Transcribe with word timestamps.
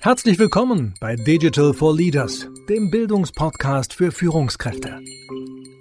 Herzlich 0.00 0.40
willkommen 0.40 0.94
bei 0.98 1.14
Digital 1.14 1.72
for 1.72 1.94
Leaders, 1.94 2.48
dem 2.68 2.90
Bildungspodcast 2.90 3.94
für 3.94 4.10
Führungskräfte. 4.10 5.00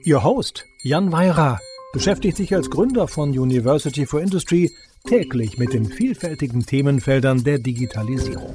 Ihr 0.04 0.24
Host, 0.24 0.66
Jan 0.84 1.12
Weira, 1.12 1.60
beschäftigt 1.94 2.38
sich 2.38 2.54
als 2.54 2.70
Gründer 2.70 3.08
von 3.08 3.32
University 3.32 4.06
for 4.06 4.22
Industry 4.22 4.72
täglich 5.08 5.58
mit 5.58 5.74
den 5.74 5.86
vielfältigen 5.86 6.64
Themenfeldern 6.64 7.44
der 7.44 7.58
Digitalisierung. 7.58 8.54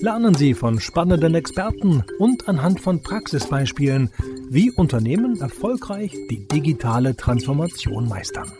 Lernen 0.00 0.34
Sie 0.34 0.52
von 0.52 0.78
spannenden 0.78 1.34
Experten 1.34 2.04
und 2.18 2.48
anhand 2.50 2.82
von 2.82 3.02
Praxisbeispielen, 3.02 4.10
wie 4.50 4.70
Unternehmen 4.70 5.40
erfolgreich 5.40 6.12
die 6.28 6.46
digitale 6.48 7.16
Transformation 7.16 8.08
meistern. 8.08 8.52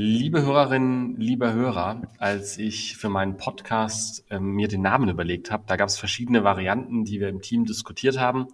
Liebe 0.00 0.42
Hörerinnen, 0.42 1.16
lieber 1.16 1.54
Hörer, 1.54 2.02
als 2.18 2.56
ich 2.56 2.96
für 2.96 3.08
meinen 3.08 3.36
Podcast 3.36 4.24
äh, 4.30 4.38
mir 4.38 4.68
den 4.68 4.82
Namen 4.82 5.08
überlegt 5.08 5.50
habe, 5.50 5.64
da 5.66 5.74
gab 5.74 5.88
es 5.88 5.98
verschiedene 5.98 6.44
Varianten, 6.44 7.04
die 7.04 7.18
wir 7.18 7.28
im 7.28 7.42
Team 7.42 7.64
diskutiert 7.64 8.16
haben. 8.16 8.46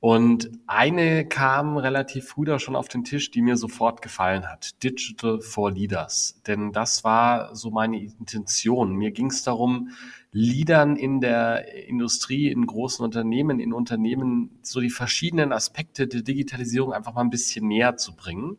Und 0.00 0.50
eine 0.66 1.28
kam 1.28 1.76
relativ 1.76 2.26
früh 2.26 2.46
da 2.46 2.58
schon 2.58 2.74
auf 2.74 2.88
den 2.88 3.04
Tisch, 3.04 3.30
die 3.30 3.42
mir 3.42 3.58
sofort 3.58 4.00
gefallen 4.00 4.48
hat. 4.48 4.82
Digital 4.82 5.42
for 5.42 5.70
Leaders. 5.70 6.40
Denn 6.46 6.72
das 6.72 7.04
war 7.04 7.54
so 7.54 7.70
meine 7.70 8.02
Intention. 8.02 8.96
Mir 8.96 9.10
ging 9.10 9.26
es 9.26 9.44
darum, 9.44 9.90
Leadern 10.30 10.96
in 10.96 11.20
der 11.20 11.86
Industrie, 11.86 12.50
in 12.50 12.64
großen 12.64 13.04
Unternehmen, 13.04 13.60
in 13.60 13.74
Unternehmen 13.74 14.58
so 14.62 14.80
die 14.80 14.88
verschiedenen 14.88 15.52
Aspekte 15.52 16.08
der 16.08 16.22
Digitalisierung 16.22 16.94
einfach 16.94 17.12
mal 17.12 17.20
ein 17.20 17.28
bisschen 17.28 17.68
näher 17.68 17.98
zu 17.98 18.16
bringen. 18.16 18.56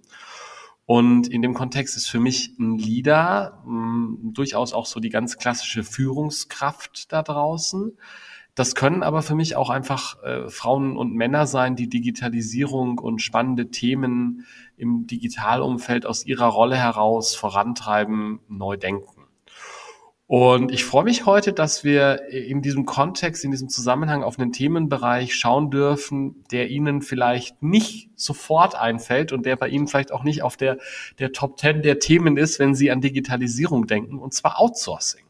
Und 0.86 1.28
in 1.28 1.42
dem 1.42 1.54
Kontext 1.54 1.96
ist 1.96 2.10
für 2.10 2.20
mich 2.20 2.58
ein 2.60 2.78
Leader 2.78 3.62
hm, 3.64 4.32
durchaus 4.34 4.74
auch 4.74 4.86
so 4.86 5.00
die 5.00 5.10
ganz 5.10 5.38
klassische 5.38 5.84
Führungskraft 5.84 7.12
da 7.12 7.24
draußen. 7.24 7.98
Das 8.56 8.76
können 8.76 9.02
aber 9.02 9.24
für 9.24 9.34
mich 9.34 9.56
auch 9.56 9.70
einfach 9.72 10.22
äh, 10.24 10.50
Frauen 10.50 10.96
und 10.96 11.14
Männer 11.14 11.48
sein, 11.48 11.76
die 11.76 11.90
Digitalisierung 11.90 13.00
und 13.00 13.20
spannende 13.20 13.72
Themen 13.72 14.46
im 14.78 15.08
Digitalumfeld 15.08 16.06
aus 16.06 16.26
ihrer 16.26 16.48
Rolle 16.48 16.76
heraus 16.76 17.34
vorantreiben, 17.34 18.42
neu 18.48 18.78
denken. 18.78 19.23
Und 20.36 20.72
ich 20.72 20.84
freue 20.84 21.04
mich 21.04 21.28
heute, 21.28 21.54
dass 21.54 21.84
wir 21.84 22.28
in 22.28 22.64
diesem 22.64 22.88
Kontext, 22.88 23.46
in 23.46 23.52
diesem 23.52 23.70
Zusammenhang 23.70 24.24
auf 24.24 24.40
einen 24.40 24.52
Themenbereich 24.52 25.36
schauen 25.36 25.70
dürfen, 25.70 26.44
der 26.52 26.72
Ihnen 26.72 27.04
vielleicht 27.04 27.62
nicht 27.62 28.10
sofort 28.16 28.74
einfällt 28.74 29.32
und 29.32 29.46
der 29.46 29.58
bei 29.58 29.68
Ihnen 29.70 29.86
vielleicht 29.86 30.12
auch 30.12 30.24
nicht 30.24 30.42
auf 30.42 30.58
der, 30.58 30.80
der 31.20 31.34
Top 31.34 31.60
10 31.60 31.84
der 31.84 32.00
Themen 32.00 32.38
ist, 32.38 32.58
wenn 32.58 32.74
Sie 32.74 32.90
an 32.90 33.00
Digitalisierung 33.00 33.86
denken, 33.86 34.18
und 34.18 34.34
zwar 34.34 34.60
Outsourcing. 34.60 35.22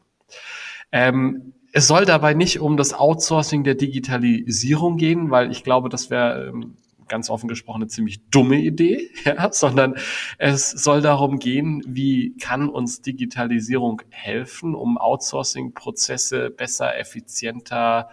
Ähm, 0.90 1.52
es 1.72 1.86
soll 1.86 2.06
dabei 2.06 2.32
nicht 2.32 2.60
um 2.60 2.78
das 2.78 2.94
Outsourcing 2.94 3.62
der 3.62 3.74
Digitalisierung 3.74 4.96
gehen, 4.96 5.30
weil 5.30 5.50
ich 5.50 5.64
glaube, 5.64 5.90
das 5.90 6.08
wäre 6.08 6.50
ganz 7.08 7.30
offen 7.30 7.48
gesprochen 7.48 7.82
eine 7.82 7.88
ziemlich 7.88 8.28
dumme 8.30 8.56
Idee, 8.56 9.10
ja, 9.24 9.52
sondern 9.52 9.96
es 10.38 10.70
soll 10.70 11.00
darum 11.00 11.38
gehen, 11.38 11.82
wie 11.86 12.36
kann 12.36 12.68
uns 12.68 13.02
Digitalisierung 13.02 14.02
helfen, 14.10 14.74
um 14.74 14.98
Outsourcing-Prozesse 14.98 16.50
besser, 16.50 16.96
effizienter, 16.98 18.08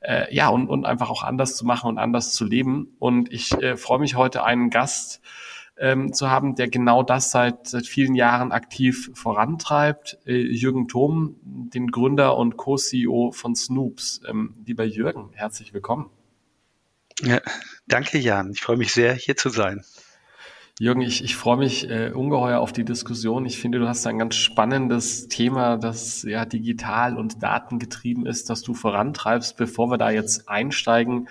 äh, 0.00 0.34
ja, 0.34 0.48
und, 0.48 0.68
und 0.68 0.84
einfach 0.84 1.10
auch 1.10 1.22
anders 1.22 1.56
zu 1.56 1.64
machen 1.64 1.88
und 1.88 1.98
anders 1.98 2.32
zu 2.32 2.44
leben. 2.44 2.94
Und 2.98 3.32
ich 3.32 3.52
äh, 3.52 3.76
freue 3.76 3.98
mich 3.98 4.16
heute, 4.16 4.44
einen 4.44 4.70
Gast 4.70 5.20
ähm, 5.76 6.12
zu 6.12 6.30
haben, 6.30 6.54
der 6.54 6.68
genau 6.68 7.02
das 7.02 7.30
seit, 7.30 7.66
seit 7.66 7.86
vielen 7.86 8.14
Jahren 8.14 8.52
aktiv 8.52 9.10
vorantreibt. 9.14 10.18
Äh, 10.26 10.34
Jürgen 10.34 10.88
Thom, 10.88 11.36
den 11.42 11.90
Gründer 11.90 12.36
und 12.36 12.56
Co-CEO 12.56 13.32
von 13.32 13.54
Snoops. 13.54 14.20
Ähm, 14.28 14.54
lieber 14.64 14.84
Jürgen, 14.84 15.30
herzlich 15.32 15.74
willkommen. 15.74 16.10
Ja, 17.22 17.40
danke, 17.86 18.18
Jan. 18.18 18.50
Ich 18.50 18.60
freue 18.60 18.76
mich 18.76 18.92
sehr, 18.92 19.14
hier 19.14 19.36
zu 19.36 19.48
sein. 19.48 19.84
Jürgen, 20.80 21.02
ich, 21.02 21.22
ich 21.22 21.36
freue 21.36 21.58
mich 21.58 21.88
äh, 21.88 22.10
ungeheuer 22.10 22.58
auf 22.58 22.72
die 22.72 22.84
Diskussion. 22.84 23.46
Ich 23.46 23.60
finde, 23.60 23.78
du 23.78 23.86
hast 23.86 24.04
ein 24.08 24.18
ganz 24.18 24.34
spannendes 24.34 25.28
Thema, 25.28 25.76
das 25.76 26.24
ja 26.24 26.44
digital 26.44 27.16
und 27.16 27.40
datengetrieben 27.44 28.26
ist, 28.26 28.50
das 28.50 28.62
du 28.62 28.74
vorantreibst. 28.74 29.56
Bevor 29.56 29.88
wir 29.90 29.98
da 29.98 30.10
jetzt 30.10 30.48
einsteigen, 30.48 31.28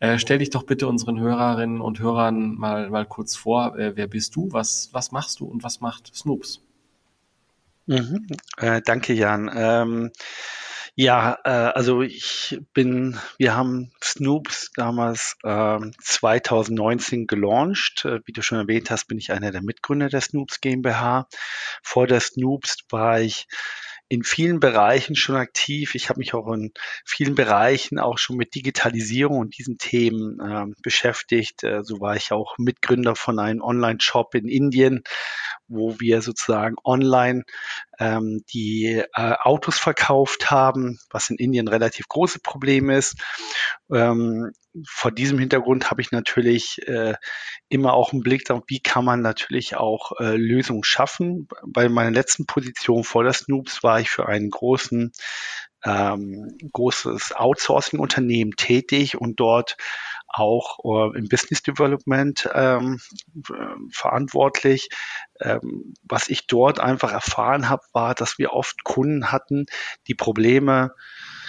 äh, 0.00 0.18
stell 0.18 0.38
dich 0.38 0.50
doch 0.50 0.64
bitte 0.64 0.86
unseren 0.86 1.18
Hörerinnen 1.18 1.80
und 1.80 1.98
Hörern 1.98 2.56
mal, 2.56 2.90
mal 2.90 3.06
kurz 3.06 3.34
vor. 3.36 3.78
Äh, 3.78 3.96
wer 3.96 4.06
bist 4.06 4.36
du? 4.36 4.52
Was, 4.52 4.90
was 4.92 5.12
machst 5.12 5.40
du 5.40 5.46
und 5.46 5.62
was 5.62 5.80
macht 5.80 6.14
Snoops? 6.14 6.60
Mhm. 7.86 8.26
Äh, 8.58 8.82
danke, 8.84 9.14
Jan. 9.14 9.50
Ähm, 9.54 10.10
ja, 10.96 11.38
äh, 11.44 11.50
also 11.50 12.02
ich 12.02 12.60
bin, 12.72 13.18
wir 13.38 13.56
haben 13.56 13.90
Snoops 14.02 14.70
damals 14.76 15.36
äh, 15.42 15.78
2019 16.00 17.26
gelauncht. 17.26 18.06
Wie 18.24 18.32
du 18.32 18.42
schon 18.42 18.58
erwähnt 18.58 18.90
hast, 18.90 19.06
bin 19.06 19.18
ich 19.18 19.32
einer 19.32 19.50
der 19.50 19.62
Mitgründer 19.62 20.08
der 20.08 20.20
Snoops 20.20 20.60
GmbH. 20.60 21.26
Vor 21.82 22.06
der 22.06 22.20
Snoops 22.20 22.78
war 22.90 23.20
ich 23.20 23.46
in 24.08 24.22
vielen 24.22 24.60
Bereichen 24.60 25.16
schon 25.16 25.36
aktiv. 25.36 25.94
Ich 25.94 26.08
habe 26.08 26.18
mich 26.18 26.34
auch 26.34 26.52
in 26.52 26.72
vielen 27.04 27.34
Bereichen 27.34 27.98
auch 27.98 28.18
schon 28.18 28.36
mit 28.36 28.54
Digitalisierung 28.54 29.38
und 29.38 29.58
diesen 29.58 29.78
Themen 29.78 30.38
äh, 30.40 30.66
beschäftigt. 30.82 31.64
Äh, 31.64 31.82
so 31.82 32.00
war 32.00 32.14
ich 32.14 32.30
auch 32.30 32.56
Mitgründer 32.58 33.16
von 33.16 33.38
einem 33.38 33.62
Online-Shop 33.62 34.34
in 34.34 34.46
Indien, 34.46 35.02
wo 35.68 35.98
wir 36.00 36.22
sozusagen 36.22 36.76
online 36.84 37.44
ähm, 37.98 38.42
die 38.52 39.02
äh, 39.14 39.34
Autos 39.40 39.78
verkauft 39.78 40.50
haben, 40.50 40.98
was 41.10 41.30
in 41.30 41.36
Indien 41.36 41.68
relativ 41.68 42.08
großes 42.08 42.42
Problem 42.42 42.90
ist. 42.90 43.16
Ähm, 43.90 44.52
vor 44.86 45.12
diesem 45.12 45.38
Hintergrund 45.38 45.90
habe 45.90 46.00
ich 46.00 46.10
natürlich 46.10 46.86
äh, 46.88 47.14
immer 47.68 47.94
auch 47.94 48.12
einen 48.12 48.22
Blick 48.22 48.44
darauf, 48.44 48.64
wie 48.66 48.80
kann 48.80 49.04
man 49.04 49.20
natürlich 49.20 49.76
auch 49.76 50.12
äh, 50.18 50.36
Lösungen 50.36 50.84
schaffen. 50.84 51.48
Bei 51.66 51.88
meiner 51.88 52.10
letzten 52.10 52.46
Position 52.46 53.04
vor 53.04 53.22
der 53.22 53.32
Snoops 53.32 53.82
war 53.82 54.00
ich 54.00 54.10
für 54.10 54.26
einen 54.26 54.50
großen 54.50 55.12
ähm, 55.84 56.56
großes 56.72 57.32
Outsourcing-Unternehmen 57.32 58.52
tätig 58.56 59.20
und 59.20 59.38
dort 59.38 59.76
auch 60.28 60.78
äh, 60.84 61.18
im 61.18 61.28
Business 61.28 61.62
Development 61.62 62.48
ähm, 62.52 63.00
verantwortlich. 63.90 64.88
Ähm, 65.40 65.94
was 66.02 66.28
ich 66.28 66.46
dort 66.46 66.80
einfach 66.80 67.12
erfahren 67.12 67.68
habe, 67.68 67.82
war, 67.92 68.14
dass 68.14 68.38
wir 68.38 68.52
oft 68.52 68.82
Kunden 68.84 69.30
hatten, 69.30 69.66
die 70.08 70.14
Probleme 70.14 70.94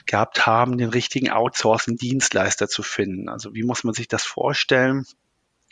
gehabt 0.05 0.45
haben, 0.45 0.77
den 0.77 0.89
richtigen 0.89 1.31
Outsourcing-Dienstleister 1.31 2.67
zu 2.67 2.83
finden. 2.83 3.29
Also 3.29 3.55
wie 3.55 3.63
muss 3.63 3.83
man 3.83 3.93
sich 3.93 4.07
das 4.07 4.23
vorstellen? 4.23 5.05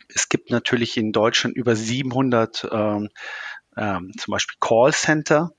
Es 0.08 0.30
gibt 0.30 0.50
natürlich 0.50 0.98
in 0.98 1.12
Deutschland 1.12 1.56
über 1.56 1.76
700 1.76 2.68
ähm, 2.72 3.10
ähm, 3.78 4.12
zum 4.18 4.32
Beispiel 4.32 4.58
Callcenter. 4.60 5.52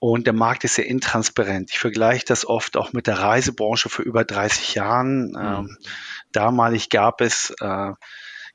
Und 0.00 0.26
der 0.26 0.34
Markt 0.34 0.64
ist 0.64 0.76
sehr 0.76 0.86
intransparent. 0.86 1.70
Ich 1.72 1.78
vergleiche 1.78 2.24
das 2.24 2.46
oft 2.46 2.76
auch 2.76 2.92
mit 2.92 3.06
der 3.06 3.18
Reisebranche 3.18 3.88
vor 3.88 4.04
über 4.04 4.24
30 4.24 4.74
Jahren. 4.74 5.30
Mhm. 5.30 5.36
Ähm, 5.36 5.76
damalig 6.32 6.88
gab 6.88 7.20
es 7.20 7.52
äh, 7.60 7.92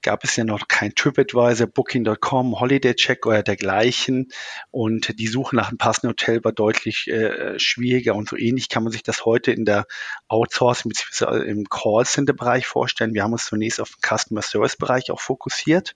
gab 0.03 0.23
es 0.23 0.35
ja 0.35 0.43
noch 0.43 0.67
kein 0.67 0.93
TripAdvisor, 0.93 1.65
Booking.com, 1.65 2.59
Holiday 2.59 2.93
Check 2.93 3.25
oder 3.25 3.41
dergleichen. 3.41 4.31
Und 4.69 5.17
die 5.17 5.27
Suche 5.27 5.55
nach 5.55 5.69
einem 5.69 5.77
passenden 5.77 6.09
Hotel 6.09 6.43
war 6.43 6.51
deutlich 6.51 7.07
äh, 7.07 7.57
schwieriger. 7.57 8.13
Und 8.13 8.29
so 8.29 8.37
ähnlich 8.37 8.69
kann 8.69 8.83
man 8.83 8.91
sich 8.91 9.01
das 9.01 9.25
heute 9.25 9.51
in 9.51 9.65
der 9.65 9.87
Outsourcing 10.27 10.89
bzw. 10.89 11.49
im 11.49 11.67
Callcenter-Bereich 11.67 12.67
vorstellen. 12.67 13.13
Wir 13.13 13.23
haben 13.23 13.33
uns 13.33 13.45
zunächst 13.45 13.79
auf 13.79 13.91
den 13.95 14.01
Customer 14.17 14.41
Service-Bereich 14.41 15.09
auch 15.09 15.21
fokussiert. 15.21 15.95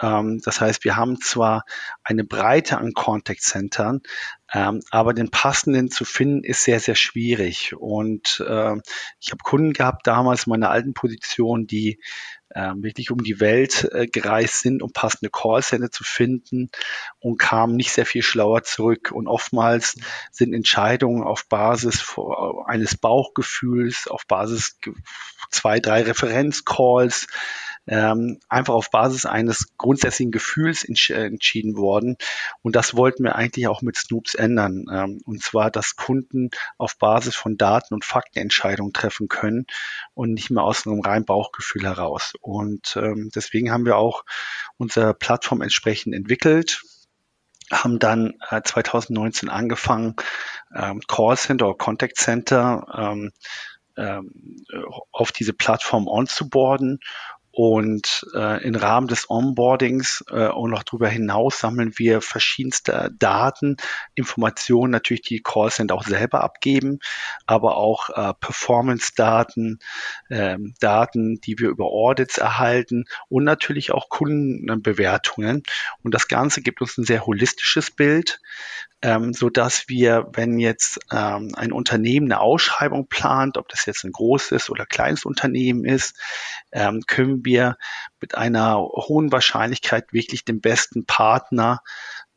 Ähm, 0.00 0.40
das 0.44 0.60
heißt, 0.60 0.84
wir 0.84 0.96
haben 0.96 1.20
zwar 1.20 1.64
eine 2.02 2.24
Breite 2.24 2.78
an 2.78 2.92
Contact 2.92 3.42
Centern, 3.42 4.00
ähm, 4.52 4.80
aber 4.90 5.14
den 5.14 5.30
passenden 5.30 5.90
zu 5.90 6.04
finden 6.04 6.44
ist 6.44 6.64
sehr, 6.64 6.80
sehr 6.80 6.94
schwierig. 6.94 7.74
Und 7.76 8.44
äh, 8.46 8.74
ich 9.20 9.30
habe 9.30 9.42
Kunden 9.42 9.72
gehabt 9.72 10.06
damals 10.06 10.46
in 10.46 10.50
meiner 10.50 10.70
alten 10.70 10.94
Position, 10.94 11.66
die 11.66 12.00
wirklich 12.56 13.10
um 13.10 13.18
die 13.18 13.40
Welt 13.40 13.88
äh, 13.90 14.06
gereist 14.06 14.60
sind, 14.60 14.80
um 14.80 14.92
passende 14.92 15.28
Callcenter 15.28 15.90
zu 15.90 16.04
finden 16.04 16.70
und 17.18 17.36
kamen 17.36 17.74
nicht 17.74 17.90
sehr 17.90 18.06
viel 18.06 18.22
schlauer 18.22 18.62
zurück. 18.62 19.10
Und 19.10 19.26
oftmals 19.26 19.96
sind 20.30 20.54
Entscheidungen 20.54 21.24
auf 21.24 21.48
Basis 21.48 22.16
eines 22.66 22.96
Bauchgefühls, 22.96 24.06
auf 24.06 24.28
Basis 24.28 24.78
zwei, 25.50 25.80
drei 25.80 26.02
Referenzcalls, 26.02 27.26
ähm, 27.86 28.40
einfach 28.48 28.74
auf 28.74 28.90
Basis 28.90 29.26
eines 29.26 29.76
grundsätzlichen 29.76 30.32
Gefühls 30.32 30.84
entsch 30.84 31.10
äh, 31.10 31.26
entschieden 31.26 31.76
worden. 31.76 32.16
Und 32.62 32.76
das 32.76 32.96
wollten 32.96 33.24
wir 33.24 33.36
eigentlich 33.36 33.68
auch 33.68 33.82
mit 33.82 33.96
Snoops 33.96 34.34
ändern. 34.34 34.86
Ähm, 34.90 35.20
und 35.24 35.42
zwar, 35.42 35.70
dass 35.70 35.96
Kunden 35.96 36.50
auf 36.78 36.96
Basis 36.98 37.36
von 37.36 37.56
Daten 37.56 37.94
und 37.94 38.04
Fakten 38.04 38.38
Entscheidungen 38.38 38.92
treffen 38.92 39.28
können 39.28 39.66
und 40.14 40.32
nicht 40.32 40.50
mehr 40.50 40.62
aus 40.62 40.86
einem 40.86 41.00
reinen 41.00 41.24
Bauchgefühl 41.24 41.84
heraus. 41.84 42.34
Und 42.40 42.96
ähm, 42.96 43.30
deswegen 43.34 43.70
haben 43.70 43.84
wir 43.84 43.96
auch 43.96 44.24
unsere 44.76 45.14
Plattform 45.14 45.62
entsprechend 45.62 46.14
entwickelt 46.14 46.82
haben 47.72 47.98
dann 47.98 48.34
äh, 48.50 48.60
2019 48.62 49.48
angefangen, 49.48 50.16
ähm, 50.74 51.00
Callcenter 51.08 51.68
oder 51.68 51.78
Contact 51.78 52.16
Center 52.16 52.86
ähm, 52.94 53.32
ähm, 53.96 54.64
auf 55.12 55.32
diese 55.32 55.52
Plattform 55.52 56.08
onzuboarden 56.08 57.00
und 57.56 58.26
äh, 58.34 58.64
im 58.64 58.74
Rahmen 58.74 59.06
des 59.06 59.30
Onboardings 59.30 60.24
äh, 60.28 60.48
und 60.48 60.70
noch 60.70 60.82
darüber 60.82 61.08
hinaus 61.08 61.60
sammeln 61.60 61.92
wir 61.96 62.20
verschiedenste 62.20 63.14
Daten, 63.16 63.76
Informationen, 64.16 64.90
natürlich 64.90 65.22
die 65.22 65.40
Callcenter 65.40 65.94
auch 65.94 66.02
selber 66.02 66.42
abgeben, 66.42 66.98
aber 67.46 67.76
auch 67.76 68.10
äh, 68.10 68.34
Performance-Daten, 68.34 69.78
äh, 70.30 70.58
Daten, 70.80 71.40
die 71.42 71.56
wir 71.60 71.68
über 71.68 71.84
Audits 71.84 72.38
erhalten 72.38 73.04
und 73.28 73.44
natürlich 73.44 73.92
auch 73.92 74.08
Kundenbewertungen. 74.08 75.62
Und 76.02 76.12
das 76.12 76.26
Ganze 76.26 76.60
gibt 76.60 76.80
uns 76.80 76.98
ein 76.98 77.04
sehr 77.04 77.24
holistisches 77.24 77.92
Bild, 77.92 78.40
ähm, 79.04 79.34
so 79.34 79.50
dass 79.50 79.86
wir, 79.86 80.26
wenn 80.32 80.58
jetzt 80.58 80.98
ähm, 81.12 81.50
ein 81.56 81.72
Unternehmen 81.72 82.32
eine 82.32 82.40
Ausschreibung 82.40 83.06
plant, 83.06 83.58
ob 83.58 83.68
das 83.68 83.84
jetzt 83.84 84.02
ein 84.02 84.12
großes 84.12 84.70
oder 84.70 84.86
kleines 84.86 85.26
Unternehmen 85.26 85.84
ist, 85.84 86.16
ähm, 86.72 87.02
können 87.06 87.44
wir 87.44 87.76
mit 88.18 88.34
einer 88.34 88.78
hohen 88.78 89.30
Wahrscheinlichkeit 89.30 90.14
wirklich 90.14 90.46
den 90.46 90.62
besten 90.62 91.04
Partner 91.04 91.82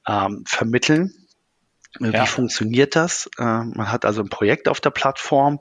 ähm, 0.05 0.43
vermitteln. 0.45 1.13
Äh, 2.01 2.09
ja. 2.09 2.23
Wie 2.23 2.27
funktioniert 2.27 2.97
das? 2.97 3.29
Äh, 3.37 3.43
man 3.43 3.89
hat 3.89 4.03
also 4.03 4.21
ein 4.21 4.29
Projekt 4.29 4.67
auf 4.67 4.81
der 4.81 4.91
Plattform 4.91 5.59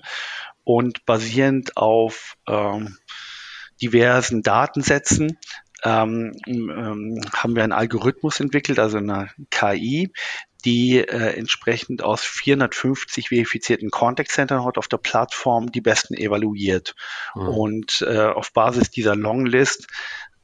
und 0.64 1.06
basierend 1.06 1.76
auf 1.76 2.35
ähm, 2.49 2.99
diversen 3.81 4.43
Datensätzen 4.43 5.38
ähm, 5.85 6.32
ähm, 6.49 7.20
haben 7.32 7.55
wir 7.55 7.62
einen 7.62 7.73
Algorithmus 7.73 8.41
entwickelt, 8.41 8.81
also 8.81 8.97
eine 8.99 9.31
KI, 9.50 10.11
die 10.66 10.98
äh, 10.98 11.38
entsprechend 11.38 12.02
aus 12.02 12.22
450 12.22 13.28
verifizierten 13.28 13.90
Contact 13.90 14.30
Centern 14.30 14.64
heute 14.64 14.78
auf 14.78 14.88
der 14.88 14.98
Plattform 14.98 15.70
die 15.70 15.80
besten 15.80 16.14
evaluiert. 16.14 16.94
Mhm. 17.34 17.48
Und 17.48 18.02
äh, 18.06 18.26
auf 18.26 18.52
Basis 18.52 18.90
dieser 18.90 19.14
Longlist 19.14 19.86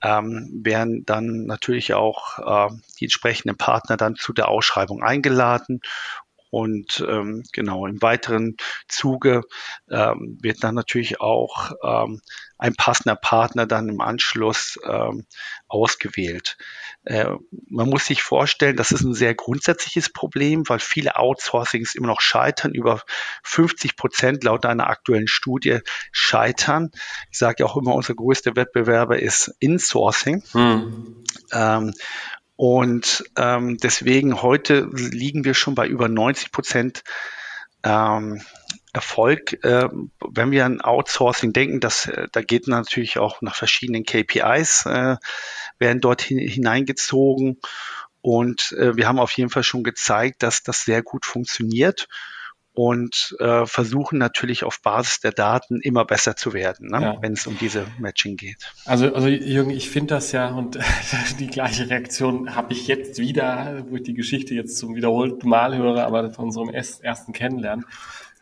ähm, 0.00 0.48
werden 0.62 1.04
dann 1.04 1.44
natürlich 1.44 1.94
auch 1.94 2.38
äh, 2.38 2.74
die 2.98 3.06
entsprechenden 3.06 3.56
Partner 3.56 3.96
dann 3.96 4.14
zu 4.14 4.32
der 4.32 4.48
Ausschreibung 4.48 5.02
eingeladen 5.02 5.80
und 6.52 7.02
ähm, 7.08 7.44
genau 7.54 7.86
im 7.86 8.02
weiteren 8.02 8.58
Zuge 8.86 9.40
ähm, 9.90 10.36
wird 10.42 10.62
dann 10.62 10.74
natürlich 10.74 11.18
auch 11.18 11.72
ähm, 11.82 12.20
ein 12.58 12.74
passender 12.74 13.16
Partner 13.16 13.64
dann 13.64 13.88
im 13.88 14.02
Anschluss 14.02 14.78
ähm, 14.86 15.24
ausgewählt. 15.66 16.58
Äh, 17.04 17.30
man 17.70 17.88
muss 17.88 18.04
sich 18.04 18.22
vorstellen, 18.22 18.76
das 18.76 18.92
ist 18.92 19.00
ein 19.00 19.14
sehr 19.14 19.34
grundsätzliches 19.34 20.12
Problem, 20.12 20.68
weil 20.68 20.78
viele 20.78 21.16
Outsourcings 21.16 21.94
immer 21.94 22.08
noch 22.08 22.20
scheitern. 22.20 22.74
Über 22.74 23.00
50 23.44 23.96
Prozent 23.96 24.44
laut 24.44 24.66
einer 24.66 24.88
aktuellen 24.88 25.28
Studie 25.28 25.78
scheitern. 26.12 26.90
Ich 27.30 27.38
sage 27.38 27.60
ja 27.60 27.66
auch 27.66 27.78
immer, 27.78 27.94
unser 27.94 28.14
größter 28.14 28.56
Wettbewerber 28.56 29.18
ist 29.18 29.54
Insourcing. 29.58 30.44
Hm. 30.52 31.24
Ähm, 31.50 31.94
und 32.56 33.24
ähm, 33.36 33.78
deswegen 33.78 34.42
heute 34.42 34.88
liegen 34.92 35.44
wir 35.44 35.54
schon 35.54 35.74
bei 35.74 35.86
über 35.86 36.08
90 36.08 36.52
Prozent 36.52 37.02
ähm, 37.82 38.42
Erfolg. 38.92 39.64
Äh, 39.64 39.88
wenn 40.20 40.50
wir 40.50 40.66
an 40.66 40.80
Outsourcing 40.80 41.52
denken, 41.52 41.80
das, 41.80 42.06
äh, 42.06 42.28
da 42.30 42.42
geht 42.42 42.68
natürlich 42.68 43.18
auch 43.18 43.40
nach 43.40 43.56
verschiedenen 43.56 44.04
KPIs, 44.04 44.86
äh, 44.86 45.16
werden 45.78 46.00
dort 46.00 46.20
hin, 46.22 46.38
hineingezogen. 46.38 47.60
Und 48.20 48.72
äh, 48.72 48.96
wir 48.96 49.08
haben 49.08 49.18
auf 49.18 49.32
jeden 49.32 49.50
Fall 49.50 49.64
schon 49.64 49.82
gezeigt, 49.82 50.42
dass 50.42 50.62
das 50.62 50.84
sehr 50.84 51.02
gut 51.02 51.24
funktioniert 51.24 52.06
und 52.74 53.36
äh, 53.38 53.66
versuchen 53.66 54.18
natürlich 54.18 54.64
auf 54.64 54.80
Basis 54.80 55.20
der 55.20 55.32
Daten 55.32 55.80
immer 55.80 56.04
besser 56.04 56.36
zu 56.36 56.52
werden, 56.54 56.88
ne? 56.88 57.02
ja. 57.02 57.16
wenn 57.20 57.32
es 57.34 57.46
um 57.46 57.58
diese 57.58 57.86
Matching 57.98 58.36
geht. 58.36 58.72
Also, 58.86 59.14
also 59.14 59.28
Jürgen, 59.28 59.70
ich 59.70 59.90
finde 59.90 60.14
das 60.14 60.32
ja 60.32 60.50
und 60.50 60.78
die 61.38 61.48
gleiche 61.48 61.90
Reaktion 61.90 62.54
habe 62.54 62.72
ich 62.72 62.86
jetzt 62.86 63.18
wieder, 63.18 63.84
wo 63.88 63.96
ich 63.96 64.02
die 64.02 64.14
Geschichte 64.14 64.54
jetzt 64.54 64.78
zum 64.78 64.94
wiederholten 64.94 65.48
Mal 65.48 65.76
höre, 65.76 66.04
aber 66.06 66.30
von 66.30 66.46
unserem 66.46 66.70
ersten 66.70 67.32
Kennenlernen 67.32 67.84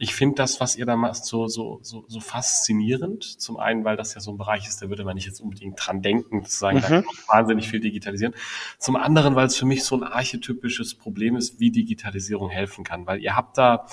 ich 0.03 0.15
finde 0.15 0.37
das, 0.37 0.61
was 0.61 0.77
ihr 0.77 0.87
da 0.87 0.97
macht, 0.97 1.27
so, 1.27 1.47
so, 1.47 1.79
so, 1.83 2.07
so 2.09 2.21
faszinierend. 2.21 3.23
Zum 3.23 3.59
einen, 3.59 3.85
weil 3.85 3.99
das 3.99 4.15
ja 4.15 4.21
so 4.21 4.31
ein 4.31 4.39
Bereich 4.39 4.67
ist, 4.67 4.81
da 4.81 4.89
würde 4.89 5.05
man 5.05 5.15
nicht 5.15 5.27
jetzt 5.27 5.41
unbedingt 5.41 5.79
dran 5.79 6.01
denken, 6.01 6.43
zu 6.47 6.57
sagen, 6.57 6.79
mhm. 6.79 6.81
da 6.81 6.89
kann 6.89 7.05
man 7.05 7.15
wahnsinnig 7.29 7.69
viel 7.69 7.81
digitalisieren. 7.81 8.33
Zum 8.79 8.97
anderen, 8.97 9.37
weil 9.37 9.47
es 9.47 9.59
für 9.59 9.67
mich 9.67 9.85
so 9.85 9.97
ein 9.97 10.03
archetypisches 10.03 10.95
Problem 10.95 11.37
ist, 11.37 11.61
wie 11.61 11.71
Digitalisierung 11.71 12.49
helfen 12.49 12.83
kann. 12.83 13.07
Weil 13.07 13.21
ihr 13.21 13.37
habt 13.37 13.59
da, 13.59 13.85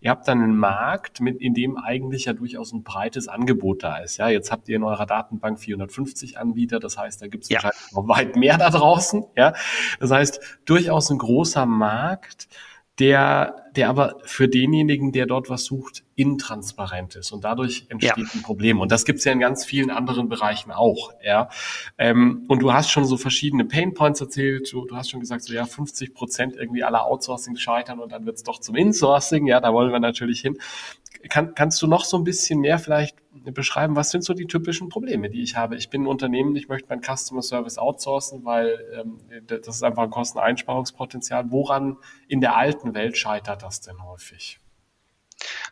ihr 0.00 0.10
habt 0.10 0.28
da 0.28 0.32
einen 0.32 0.56
Markt, 0.56 1.20
mit, 1.20 1.40
in 1.40 1.52
dem 1.52 1.76
eigentlich 1.76 2.26
ja 2.26 2.32
durchaus 2.32 2.72
ein 2.72 2.84
breites 2.84 3.26
Angebot 3.26 3.82
da 3.82 3.96
ist. 3.96 4.18
Ja, 4.18 4.28
jetzt 4.28 4.52
habt 4.52 4.68
ihr 4.68 4.76
in 4.76 4.84
eurer 4.84 5.06
Datenbank 5.06 5.58
450 5.58 6.38
Anbieter, 6.38 6.78
das 6.78 6.96
heißt, 6.96 7.20
da 7.20 7.26
gibt 7.26 7.42
es 7.42 7.50
ja. 7.50 7.56
wahrscheinlich 7.56 7.92
noch 7.92 8.06
weit 8.06 8.36
mehr 8.36 8.56
da 8.56 8.70
draußen. 8.70 9.24
Ja, 9.36 9.52
das 9.98 10.12
heißt, 10.12 10.60
durchaus 10.64 11.10
ein 11.10 11.18
großer 11.18 11.66
Markt 11.66 12.46
der, 12.98 13.66
der 13.76 13.90
aber 13.90 14.16
für 14.24 14.48
denjenigen, 14.48 15.12
der 15.12 15.26
dort 15.26 15.50
was 15.50 15.64
sucht, 15.64 16.02
intransparent 16.14 17.16
ist. 17.16 17.30
Und 17.30 17.44
dadurch 17.44 17.86
entsteht 17.90 18.16
ja. 18.16 18.24
ein 18.34 18.42
Problem. 18.42 18.80
Und 18.80 18.90
das 18.90 19.04
gibt's 19.04 19.24
ja 19.24 19.32
in 19.32 19.38
ganz 19.38 19.66
vielen 19.66 19.90
anderen 19.90 20.30
Bereichen 20.30 20.72
auch. 20.72 21.12
Ja. 21.22 21.50
Ähm, 21.98 22.46
und 22.48 22.62
du 22.62 22.72
hast 22.72 22.90
schon 22.90 23.04
so 23.04 23.18
verschiedene 23.18 23.66
Painpoints 23.66 24.20
erzählt. 24.22 24.72
Du, 24.72 24.86
du 24.86 24.96
hast 24.96 25.10
schon 25.10 25.20
gesagt, 25.20 25.42
so 25.42 25.52
ja, 25.52 25.66
50 25.66 26.14
Prozent 26.14 26.56
irgendwie 26.56 26.84
aller 26.84 27.04
Outsourcing 27.04 27.56
scheitern 27.56 28.00
und 28.00 28.12
dann 28.12 28.24
wird's 28.24 28.42
doch 28.42 28.60
zum 28.60 28.76
Insourcing. 28.76 29.46
Ja, 29.46 29.60
da 29.60 29.74
wollen 29.74 29.92
wir 29.92 30.00
natürlich 30.00 30.40
hin. 30.40 30.56
Kann, 31.28 31.54
kannst 31.54 31.80
du 31.82 31.86
noch 31.86 32.04
so 32.04 32.16
ein 32.16 32.24
bisschen 32.24 32.60
mehr 32.60 32.78
vielleicht 32.78 33.16
beschreiben, 33.44 33.96
was 33.96 34.10
sind 34.10 34.24
so 34.24 34.34
die 34.34 34.46
typischen 34.46 34.88
Probleme, 34.88 35.30
die 35.30 35.42
ich 35.42 35.56
habe? 35.56 35.76
Ich 35.76 35.90
bin 35.90 36.02
ein 36.02 36.06
Unternehmen, 36.06 36.56
ich 36.56 36.68
möchte 36.68 36.88
mein 36.88 37.02
Customer 37.02 37.42
Service 37.42 37.78
outsourcen, 37.78 38.44
weil 38.44 38.78
ähm, 38.98 39.20
das 39.46 39.76
ist 39.76 39.82
einfach 39.82 40.04
ein 40.04 40.10
Kosteneinsparungspotenzial. 40.10 41.50
Woran 41.50 41.96
in 42.28 42.40
der 42.40 42.56
alten 42.56 42.94
Welt 42.94 43.16
scheitert 43.16 43.62
das 43.62 43.80
denn 43.80 44.02
häufig? 44.04 44.60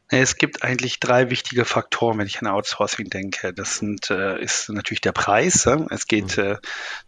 Es 0.08 0.37
gibt 0.37 0.62
eigentlich 0.62 1.00
drei 1.00 1.31
wichtige 1.31 1.64
Faktoren, 1.64 2.19
wenn 2.19 2.26
ich 2.26 2.41
an 2.41 2.46
Outsourcing 2.46 3.08
denke. 3.08 3.55
Das 3.55 3.79
sind, 3.79 4.11
äh, 4.11 4.41
ist 4.41 4.69
natürlich 4.69 5.00
der 5.00 5.12
Preis. 5.12 5.67
Es 5.91 6.06
geht 6.06 6.37
mhm. 6.37 6.44
äh, 6.44 6.56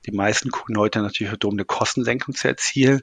die 0.07 0.13
meisten 0.13 0.51
Kunden 0.51 0.79
heute 0.79 1.03
natürlich 1.03 1.37
darum, 1.39 1.57
eine 1.57 1.67
Kostensenkung 1.67 2.35
zu 2.35 2.49
erzielen. 2.49 3.03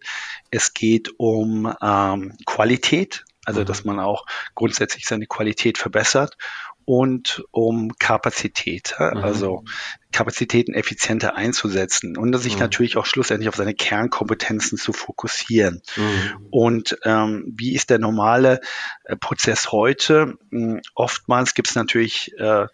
Es 0.50 0.74
geht 0.74 1.12
um 1.20 1.72
ähm, 1.82 2.36
Qualität, 2.46 3.24
also 3.46 3.64
dass 3.64 3.84
man 3.84 4.00
auch 4.00 4.26
grundsätzlich 4.56 5.06
seine 5.06 5.26
Qualität 5.26 5.78
verbessert 5.78 6.38
und 6.86 7.44
um 7.52 7.96
Kapazität, 7.98 8.96
mhm. 9.00 9.18
also 9.18 9.64
Kapazitäten 10.12 10.74
effizienter 10.74 11.36
einzusetzen 11.36 12.18
und 12.18 12.34
sich 12.38 12.56
mhm. 12.56 12.60
natürlich 12.60 12.98
auch 12.98 13.06
schlussendlich 13.06 13.50
auf 13.50 13.56
seine 13.56 13.74
Kernkompetenzen 13.74 14.78
zu 14.78 14.94
fokussieren. 14.94 15.82
Mhm. 15.96 16.48
Und 16.52 16.98
ähm, 17.04 17.54
wie 17.56 17.74
ist 17.74 17.90
der 17.90 18.00
normale 18.00 18.60
äh, 19.06 19.16
Prozess 19.16 19.72
heute? 19.72 20.38
Hm, 20.52 20.82
oftmals 20.94 21.54
gibt 21.54 21.70
es 21.70 21.76
natürlich 21.76 22.34
äh, 22.38 22.68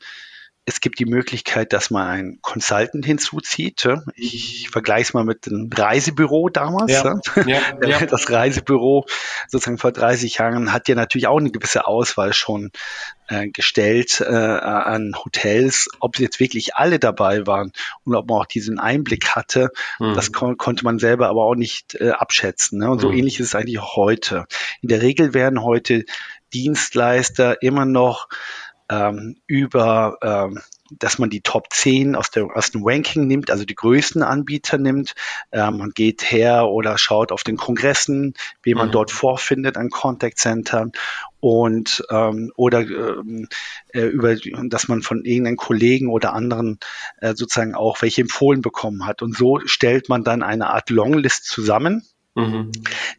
es 0.65 0.81
gibt 0.81 0.99
die 0.99 1.05
Möglichkeit, 1.05 1.73
dass 1.73 1.89
man 1.89 2.07
einen 2.07 2.41
Consultant 2.41 3.03
hinzuzieht. 3.03 3.87
Ich 4.15 4.69
vergleiche 4.69 5.01
es 5.01 5.13
mal 5.13 5.23
mit 5.23 5.47
dem 5.47 5.69
Reisebüro 5.73 6.49
damals. 6.49 6.91
Ja, 6.91 7.19
ja. 7.81 8.05
Das 8.05 8.29
Reisebüro 8.29 9.05
sozusagen 9.47 9.79
vor 9.79 9.91
30 9.91 10.35
Jahren 10.35 10.71
hat 10.71 10.87
ja 10.87 10.95
natürlich 10.95 11.27
auch 11.27 11.39
eine 11.39 11.49
gewisse 11.49 11.87
Auswahl 11.87 12.33
schon 12.33 12.71
äh, 13.29 13.47
gestellt 13.47 14.21
äh, 14.21 14.25
an 14.25 15.15
Hotels. 15.15 15.89
Ob 15.99 16.19
jetzt 16.19 16.39
wirklich 16.39 16.75
alle 16.75 16.99
dabei 16.99 17.47
waren 17.47 17.71
und 18.03 18.15
ob 18.15 18.29
man 18.29 18.41
auch 18.41 18.45
diesen 18.45 18.79
Einblick 18.79 19.31
hatte, 19.31 19.71
mhm. 19.97 20.13
das 20.13 20.31
kon 20.31 20.57
konnte 20.57 20.83
man 20.83 20.99
selber 20.99 21.29
aber 21.29 21.45
auch 21.45 21.55
nicht 21.55 21.95
äh, 21.95 22.11
abschätzen. 22.11 22.79
Ne? 22.79 22.91
Und 22.91 22.99
so 22.99 23.09
mhm. 23.09 23.17
ähnlich 23.17 23.39
ist 23.39 23.47
es 23.47 23.55
eigentlich 23.55 23.79
auch 23.79 23.95
heute. 23.95 24.45
In 24.81 24.89
der 24.89 25.01
Regel 25.01 25.33
werden 25.33 25.63
heute 25.63 26.05
Dienstleister 26.53 27.61
immer 27.61 27.85
noch 27.85 28.27
ähm, 28.89 29.37
über, 29.47 30.17
ähm, 30.21 30.59
dass 30.91 31.19
man 31.19 31.29
die 31.29 31.41
Top 31.41 31.67
10 31.71 32.15
aus, 32.15 32.31
der, 32.31 32.47
aus 32.55 32.71
dem 32.71 32.81
Ranking 32.83 33.27
nimmt, 33.27 33.51
also 33.51 33.63
die 33.63 33.75
größten 33.75 34.23
Anbieter 34.23 34.79
nimmt. 34.79 35.13
Ähm, 35.51 35.77
man 35.77 35.91
geht 35.91 36.31
her 36.31 36.67
oder 36.67 36.97
schaut 36.97 37.31
auf 37.31 37.43
den 37.43 37.57
Kongressen, 37.57 38.33
wie 38.63 38.73
man 38.73 38.87
mhm. 38.87 38.93
dort 38.93 39.11
vorfindet 39.11 39.77
an 39.77 39.89
Contact 39.89 40.39
Centern 40.39 40.91
und 41.39 42.03
ähm, 42.09 42.51
oder 42.55 42.81
ähm, 42.81 43.47
äh, 43.93 44.01
über 44.01 44.35
dass 44.35 44.87
man 44.87 45.03
von 45.03 45.23
irgendeinen 45.23 45.57
Kollegen 45.57 46.09
oder 46.09 46.33
anderen 46.33 46.79
äh, 47.21 47.35
sozusagen 47.35 47.75
auch 47.75 48.01
welche 48.01 48.21
empfohlen 48.21 48.61
bekommen 48.61 49.05
hat 49.05 49.21
und 49.21 49.37
so 49.37 49.59
stellt 49.65 50.09
man 50.09 50.23
dann 50.23 50.43
eine 50.43 50.71
Art 50.71 50.89
Longlist 50.89 51.45
zusammen 51.45 52.03
mhm. 52.39 52.71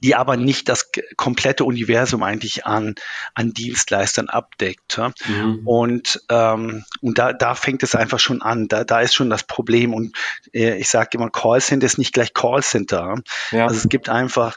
die 0.03 0.15
aber 0.15 0.37
nicht 0.37 0.69
das 0.69 0.91
komplette 1.17 1.65
Universum 1.65 2.23
eigentlich 2.23 2.67
an, 2.67 2.95
an 3.35 3.53
Dienstleistern 3.53 4.29
abdeckt. 4.29 5.01
Mhm. 5.27 5.63
Und, 5.65 6.23
ähm, 6.29 6.85
und 7.01 7.19
da, 7.19 7.33
da 7.33 7.55
fängt 7.55 7.83
es 7.83 7.95
einfach 7.95 8.19
schon 8.19 8.43
an. 8.43 8.69
Da, 8.69 8.85
da 8.85 9.01
ist 9.01 9.15
schon 9.15 9.31
das 9.31 9.45
Problem. 9.45 9.95
Und 9.95 10.17
äh, 10.53 10.79
ich 10.79 10.89
sage 10.89 11.11
immer, 11.13 11.31
Callcenter 11.31 11.87
ist 11.87 11.99
nicht 11.99 12.13
gleich 12.13 12.35
Callcenter. 12.35 13.17
Ja. 13.51 13.65
Also 13.65 13.77
es 13.77 13.89
gibt 13.89 14.09
einfach, 14.09 14.57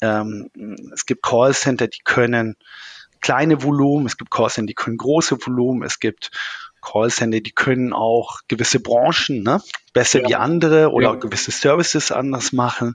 ähm, 0.00 0.50
es 0.92 1.06
gibt 1.06 1.22
Callcenter, 1.22 1.88
die 1.88 2.00
können 2.04 2.56
kleine 3.20 3.62
Volumen, 3.62 4.06
es 4.06 4.16
gibt 4.16 4.30
Callcenter, 4.30 4.68
die 4.68 4.74
können 4.74 4.96
große 4.96 5.38
Volumen, 5.44 5.82
es 5.82 5.98
gibt 5.98 6.30
Callcenter, 6.80 7.40
die 7.40 7.52
können 7.52 7.92
auch 7.92 8.40
gewisse 8.48 8.80
Branchen 8.80 9.42
ne, 9.42 9.60
besser 9.92 10.20
ja. 10.22 10.28
wie 10.28 10.34
andere 10.36 10.92
oder 10.92 11.10
ja. 11.10 11.14
gewisse 11.14 11.50
Services 11.50 12.12
anders 12.12 12.52
machen. 12.52 12.94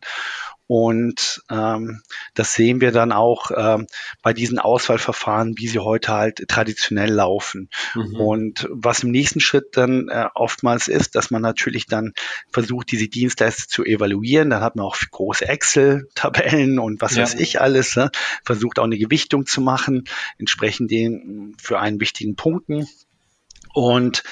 Und 0.75 1.43
ähm, 1.51 2.01
das 2.33 2.55
sehen 2.55 2.81
wir 2.81 2.91
dann 2.91 3.11
auch 3.11 3.51
ähm, 3.55 3.85
bei 4.23 4.33
diesen 4.33 4.57
Auswahlverfahren, 4.57 5.53
wie 5.55 5.67
sie 5.67 5.77
heute 5.77 6.13
halt 6.13 6.47
traditionell 6.47 7.11
laufen. 7.11 7.69
Mhm. 7.93 8.15
Und 8.15 8.67
was 8.71 9.03
im 9.03 9.11
nächsten 9.11 9.39
Schritt 9.39 9.77
dann 9.77 10.09
äh, 10.09 10.29
oftmals 10.33 10.87
ist, 10.87 11.13
dass 11.13 11.29
man 11.29 11.43
natürlich 11.43 11.85
dann 11.85 12.13
versucht, 12.51 12.91
diese 12.91 13.07
Dienstleister 13.07 13.67
zu 13.67 13.85
evaluieren. 13.85 14.49
Dann 14.49 14.63
hat 14.63 14.75
man 14.75 14.87
auch 14.87 14.97
große 14.97 15.47
Excel-Tabellen 15.47 16.79
und 16.79 17.01
was 17.01 17.17
ja. 17.17 17.21
weiß 17.21 17.35
ich 17.35 17.61
alles. 17.61 17.95
Ne? 17.95 18.09
Versucht 18.43 18.79
auch 18.79 18.85
eine 18.85 18.97
Gewichtung 18.97 19.45
zu 19.45 19.61
machen, 19.61 20.05
entsprechend 20.39 20.89
den 20.89 21.55
für 21.61 21.79
einen 21.79 21.99
wichtigen 21.99 22.35
Punkten. 22.35 22.87
Und 23.73 24.23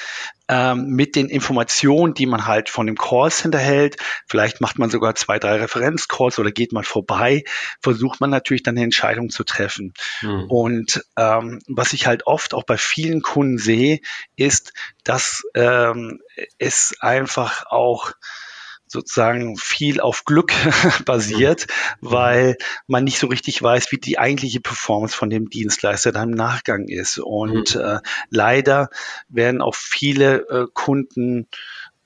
ähm, 0.48 0.88
mit 0.88 1.16
den 1.16 1.30
Informationen, 1.30 2.14
die 2.14 2.26
man 2.26 2.46
halt 2.46 2.70
von 2.70 2.86
dem 2.86 2.98
Callcenter 2.98 3.58
hält, 3.58 3.96
vielleicht 4.28 4.60
macht 4.60 4.78
man 4.80 4.90
sogar 4.90 5.16
zwei, 5.16 5.40
drei 5.40 5.56
Referenzcalls 5.56 6.40
oder 6.40 6.52
geht 6.52 6.74
mal 6.74 6.84
vorbei, 6.84 7.44
versucht 7.82 8.20
man 8.20 8.30
natürlich 8.30 8.64
dann 8.64 8.76
eine 8.76 8.84
Entscheidung 8.84 9.30
zu 9.30 9.44
treffen. 9.44 9.94
Mhm. 10.22 10.46
Und 10.50 11.06
ähm, 11.18 11.62
was 11.68 11.94
ich 11.94 12.06
halt 12.06 12.28
oft 12.28 12.54
auch 12.54 12.64
bei 12.64 12.78
vielen 12.78 13.22
Kunden 13.22 13.58
sehe, 13.58 14.00
ist, 14.36 14.74
dass 15.04 15.44
ähm, 15.56 16.20
es 16.58 16.96
einfach 17.00 17.66
auch 17.68 18.12
sozusagen 18.92 19.56
viel 19.58 20.02
auf 20.02 20.26
Glück 20.26 20.52
basiert, 21.06 21.68
mhm. 22.02 22.12
weil 22.12 22.58
man 22.88 23.06
nicht 23.06 23.20
so 23.20 23.28
richtig 23.28 23.62
weiß, 23.62 23.92
wie 23.92 23.98
die 23.98 24.20
eigentliche 24.20 24.60
Performance 24.60 25.16
von 25.16 25.30
dem 25.30 25.50
Dienstleister 25.50 26.12
dann 26.12 26.32
im 26.32 26.36
Nachgang 26.36 26.88
ist. 26.88 27.18
Und 27.18 27.76
mhm. 27.76 27.82
äh, 27.82 28.00
leider 28.30 28.90
werden 29.30 29.62
auch 29.62 29.76
viele 29.76 30.48
äh, 30.50 30.68
Kunden 30.74 31.48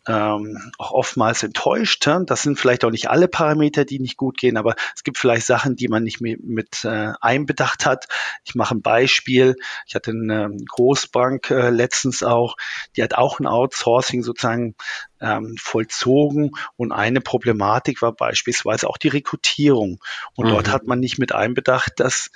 ähm, 0.07 0.71
auch 0.77 0.91
oftmals 0.91 1.43
enttäuscht. 1.43 2.07
Das 2.27 2.43
sind 2.43 2.59
vielleicht 2.59 2.85
auch 2.85 2.91
nicht 2.91 3.09
alle 3.09 3.27
Parameter, 3.27 3.85
die 3.85 3.99
nicht 3.99 4.17
gut 4.17 4.37
gehen, 4.37 4.57
aber 4.57 4.75
es 4.95 5.03
gibt 5.03 5.17
vielleicht 5.17 5.45
Sachen, 5.45 5.75
die 5.75 5.87
man 5.87 6.03
nicht 6.03 6.21
mit, 6.21 6.43
mit 6.43 6.85
äh, 6.85 7.13
einbedacht 7.21 7.85
hat. 7.85 8.05
Ich 8.43 8.55
mache 8.55 8.75
ein 8.75 8.81
Beispiel. 8.81 9.55
Ich 9.87 9.95
hatte 9.95 10.11
eine 10.11 10.55
Großbank 10.69 11.49
äh, 11.49 11.69
letztens 11.69 12.23
auch, 12.23 12.55
die 12.95 13.03
hat 13.03 13.15
auch 13.15 13.39
ein 13.39 13.47
Outsourcing 13.47 14.21
sozusagen 14.21 14.75
ähm, 15.21 15.55
vollzogen. 15.59 16.51
Und 16.75 16.91
eine 16.91 17.21
Problematik 17.21 18.01
war 18.01 18.13
beispielsweise 18.13 18.87
auch 18.87 18.97
die 18.97 19.07
Rekrutierung. 19.07 19.99
Und 20.35 20.47
mhm. 20.47 20.51
dort 20.51 20.69
hat 20.69 20.87
man 20.87 20.99
nicht 20.99 21.17
mit 21.17 21.33
einbedacht, 21.33 21.93
dass, 21.97 22.31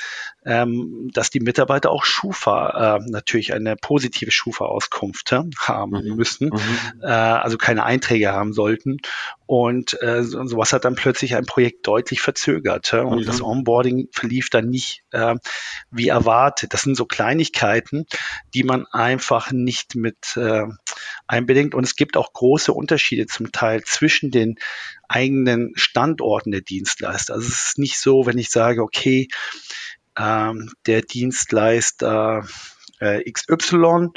ähm, 0.46 1.10
dass 1.14 1.30
die 1.30 1.40
Mitarbeiter 1.40 1.92
auch 1.92 2.06
Schufa, 2.06 2.98
äh, 2.98 3.10
natürlich 3.10 3.54
eine 3.54 3.76
positive 3.76 4.32
Schufa-Auskunft 4.32 5.32
äh, 5.32 5.44
haben 5.60 5.92
mhm. 5.92 6.16
müssen, 6.16 6.50
mhm. 6.50 7.02
Äh, 7.02 7.08
also 7.08 7.58
keine 7.58 7.84
Einträge 7.84 8.32
haben 8.32 8.54
sollten. 8.54 8.98
Und 9.46 10.00
äh, 10.04 10.22
sowas 10.24 10.74
hat 10.74 10.86
dann 10.86 10.94
plötzlich 10.94 11.36
ein 11.36 11.46
Projekt 11.46 11.88
deutlich 11.88 12.22
verzögert. 12.22 12.94
Äh, 12.94 13.00
und 13.00 13.28
das 13.28 13.40
mhm. 13.40 13.46
Onboarding 13.46 14.08
verlief 14.12 14.52
dann 14.52 14.70
nicht 14.70 15.04
äh, 15.12 15.36
wie 15.90 16.08
erwartet. 16.08 16.74
Das 16.74 16.84
sind 16.84 16.96
so 16.96 17.06
Kleinigkeiten, 17.06 18.06
die 18.54 18.64
man 18.64 18.86
einfach 18.92 19.52
nicht 19.52 19.96
mit 19.96 20.38
äh, 20.38 20.66
einbedenkt. 21.28 21.74
Und 21.74 21.84
es 21.84 21.96
gibt 21.96 22.16
auch 22.16 22.32
große 22.32 22.69
Unterschiede 22.76 23.28
zum 23.28 23.52
Teil 23.52 23.84
zwischen 23.84 24.32
den 24.32 24.58
eigenen 25.08 25.74
Standorten 25.76 26.52
der 26.52 26.62
Dienstleister. 26.62 27.34
Also 27.34 27.48
es 27.48 27.70
ist 27.70 27.80
nicht 27.80 28.00
so, 28.00 28.26
wenn 28.26 28.38
ich 28.38 28.50
sage, 28.50 28.82
okay, 28.82 29.28
ähm, 30.18 30.72
der 30.86 31.02
Dienstleister 31.02 32.48
äh, 33.00 33.30
XY 33.32 34.10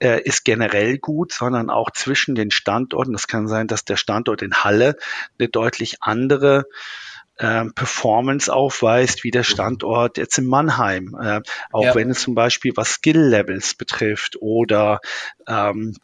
äh, 0.00 0.20
ist 0.22 0.44
generell 0.44 0.98
gut, 0.98 1.32
sondern 1.32 1.70
auch 1.70 1.90
zwischen 1.90 2.34
den 2.34 2.50
Standorten. 2.50 3.12
Das 3.12 3.28
kann 3.28 3.48
sein, 3.48 3.66
dass 3.66 3.84
der 3.84 3.96
Standort 3.96 4.42
in 4.42 4.54
Halle 4.54 4.96
eine 5.38 5.48
deutlich 5.48 6.02
andere 6.02 6.66
äh, 7.36 7.64
Performance 7.66 8.52
aufweist, 8.52 9.24
wie 9.24 9.30
der 9.30 9.42
Standort 9.42 10.18
jetzt 10.18 10.38
in 10.38 10.46
Mannheim. 10.46 11.16
Äh, 11.20 11.40
auch 11.72 11.84
ja. 11.84 11.94
wenn 11.94 12.10
es 12.10 12.20
zum 12.20 12.34
Beispiel 12.34 12.72
was 12.76 12.94
Skill-Levels 12.94 13.74
betrifft 13.74 14.36
oder 14.40 15.00
ähm, 15.46 15.56
ähm, 15.76 15.96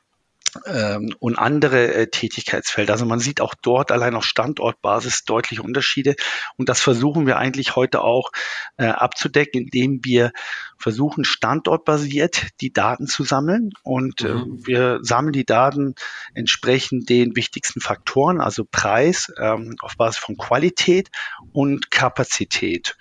und 1.19 1.39
andere 1.39 1.95
äh, 1.95 2.07
Tätigkeitsfelder. 2.09 2.93
Also 2.93 3.07
man 3.07 3.21
sieht 3.21 3.41
auch 3.41 3.55
dort 3.55 3.91
allein 3.91 4.15
auf 4.15 4.25
Standortbasis 4.25 5.25
deutliche 5.25 5.63
Unterschiede. 5.63 6.15
Und 6.57 6.69
das 6.69 6.81
versuchen 6.81 7.27
wir 7.27 7.39
eigentlich 7.39 7.75
heute 7.75 8.03
auch 8.03 8.31
äh, 8.77 8.87
abzudecken, 8.87 9.63
indem 9.63 10.01
wir 10.03 10.33
versuchen, 10.77 11.25
standortbasiert 11.25 12.49
die 12.61 12.73
Daten 12.73 13.07
zu 13.07 13.25
sammeln. 13.25 13.71
Und 13.83 14.21
äh, 14.23 14.35
mhm. 14.35 14.67
wir 14.67 14.99
sammeln 15.03 15.33
die 15.33 15.47
Daten 15.47 15.95
entsprechend 16.35 17.09
den 17.09 17.35
wichtigsten 17.35 17.81
Faktoren, 17.81 18.41
also 18.41 18.65
Preis 18.71 19.33
ähm, 19.39 19.77
auf 19.81 19.97
Basis 19.97 20.19
von 20.19 20.37
Qualität 20.37 21.11
und 21.53 21.91
Kapazität. 21.91 22.97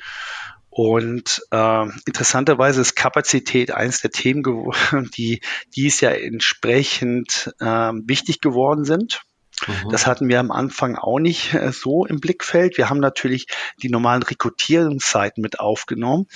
Und 0.71 1.43
äh, 1.51 1.85
interessanterweise 2.05 2.79
ist 2.79 2.95
Kapazität 2.95 3.71
eines 3.71 3.99
der 3.99 4.11
Themen 4.11 4.41
geworden, 4.41 5.11
die 5.17 5.41
dies 5.75 5.99
ja 5.99 6.11
entsprechend 6.11 7.53
äh, 7.59 7.65
wichtig 7.65 8.39
geworden 8.39 8.85
sind. 8.85 9.21
Mhm. 9.67 9.89
Das 9.89 10.07
hatten 10.07 10.29
wir 10.29 10.39
am 10.39 10.49
Anfang 10.49 10.95
auch 10.95 11.19
nicht 11.19 11.53
äh, 11.53 11.73
so 11.73 12.05
im 12.05 12.21
Blickfeld. 12.21 12.77
Wir 12.77 12.89
haben 12.89 13.01
natürlich 13.01 13.47
die 13.83 13.89
normalen 13.89 14.23
Rekrutierungszeiten 14.23 15.41
mit 15.41 15.59
aufgenommen. 15.59 16.27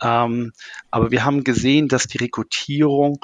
Ähm, 0.00 0.52
aber 0.90 1.10
wir 1.10 1.26
haben 1.26 1.44
gesehen, 1.44 1.88
dass 1.88 2.06
die 2.06 2.18
Rekrutierung 2.18 3.20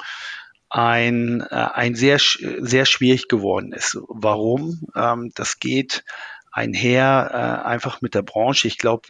ein, 0.69 1.41
äh, 1.41 1.55
ein 1.55 1.95
sehr, 1.95 2.19
sehr 2.19 2.85
schwierig 2.85 3.27
geworden 3.27 3.73
ist. 3.73 3.97
Warum? 4.07 4.87
Ähm, 4.95 5.31
das 5.33 5.59
geht 5.59 6.03
einher 6.51 7.31
äh, 7.33 7.67
einfach 7.67 8.01
mit 8.01 8.13
der 8.13 8.21
Branche. 8.21 8.67
Ich 8.67 8.77
glaube, 8.77 9.07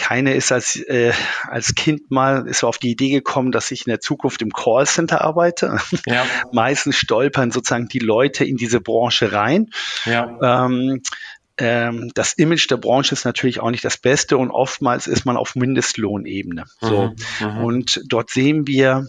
keine 0.00 0.34
ist 0.34 0.50
als, 0.50 0.76
äh, 0.76 1.12
als 1.46 1.74
Kind 1.74 2.10
mal 2.10 2.48
ist 2.48 2.64
auf 2.64 2.78
die 2.78 2.90
Idee 2.90 3.10
gekommen, 3.10 3.52
dass 3.52 3.70
ich 3.70 3.86
in 3.86 3.90
der 3.90 4.00
Zukunft 4.00 4.40
im 4.40 4.50
Callcenter 4.50 5.20
arbeite. 5.20 5.78
Ja. 6.06 6.24
Meistens 6.52 6.96
stolpern 6.96 7.50
sozusagen 7.50 7.86
die 7.86 7.98
Leute 7.98 8.44
in 8.44 8.56
diese 8.56 8.80
Branche 8.80 9.32
rein. 9.32 9.70
Ja. 10.06 10.64
Ähm, 10.64 11.02
ähm, 11.58 12.10
das 12.14 12.32
Image 12.32 12.70
der 12.70 12.78
Branche 12.78 13.12
ist 13.12 13.26
natürlich 13.26 13.60
auch 13.60 13.70
nicht 13.70 13.84
das 13.84 13.98
Beste 13.98 14.38
und 14.38 14.50
oftmals 14.50 15.06
ist 15.06 15.26
man 15.26 15.36
auf 15.36 15.54
Mindestlohnebene. 15.54 16.64
So. 16.80 17.14
Mhm, 17.40 17.46
mhm. 17.46 17.64
und 17.64 18.00
dort 18.06 18.30
sehen 18.30 18.66
wir 18.66 19.06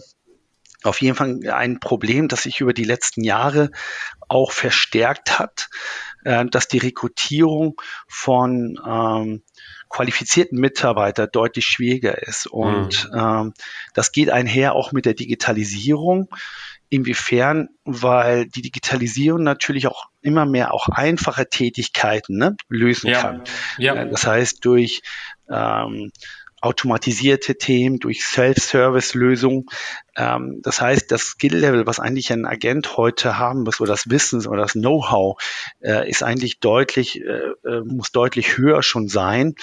auf 0.82 1.00
jeden 1.00 1.16
Fall 1.16 1.40
ein 1.50 1.80
Problem, 1.80 2.28
das 2.28 2.42
sich 2.42 2.60
über 2.60 2.74
die 2.74 2.84
letzten 2.84 3.24
Jahre 3.24 3.70
auch 4.28 4.52
verstärkt 4.52 5.38
hat, 5.38 5.70
äh, 6.24 6.44
dass 6.44 6.68
die 6.68 6.78
Rekrutierung 6.78 7.80
von 8.08 8.78
ähm, 8.86 9.42
qualifizierten 9.92 10.58
Mitarbeiter 10.58 11.26
deutlich 11.26 11.66
schwieriger 11.66 12.20
ist. 12.26 12.46
Und 12.46 13.10
mhm. 13.12 13.18
ähm, 13.18 13.54
das 13.94 14.10
geht 14.10 14.30
einher 14.30 14.74
auch 14.74 14.92
mit 14.92 15.04
der 15.06 15.14
Digitalisierung. 15.14 16.28
Inwiefern? 16.88 17.68
Weil 17.84 18.46
die 18.46 18.62
Digitalisierung 18.62 19.42
natürlich 19.42 19.86
auch 19.86 20.06
immer 20.20 20.44
mehr 20.44 20.74
auch 20.74 20.88
einfache 20.88 21.48
Tätigkeiten 21.48 22.36
ne, 22.36 22.56
lösen 22.68 23.10
ja. 23.10 23.20
kann. 23.20 23.44
Ja. 23.78 23.94
Äh, 23.94 24.10
das 24.10 24.26
heißt, 24.26 24.64
durch 24.64 25.02
ähm, 25.48 26.10
automatisierte 26.62 27.58
Themen, 27.58 27.98
durch 27.98 28.24
Self-Service-Lösungen. 28.24 29.66
Ähm, 30.16 30.60
das 30.62 30.80
heißt, 30.80 31.10
das 31.10 31.22
Skill-Level, 31.22 31.86
was 31.86 32.00
eigentlich 32.00 32.32
ein 32.32 32.46
Agent 32.46 32.96
heute 32.96 33.36
haben 33.36 33.64
muss, 33.64 33.80
oder 33.80 33.92
das 33.92 34.08
Wissen 34.08 34.46
oder 34.46 34.62
das 34.62 34.72
Know-how, 34.72 35.42
äh, 35.80 36.08
ist 36.08 36.22
eigentlich 36.22 36.60
deutlich, 36.60 37.20
äh, 37.20 37.50
äh, 37.68 37.80
muss 37.84 38.12
deutlich 38.12 38.56
höher 38.56 38.82
schon 38.82 39.08
sein. 39.08 39.56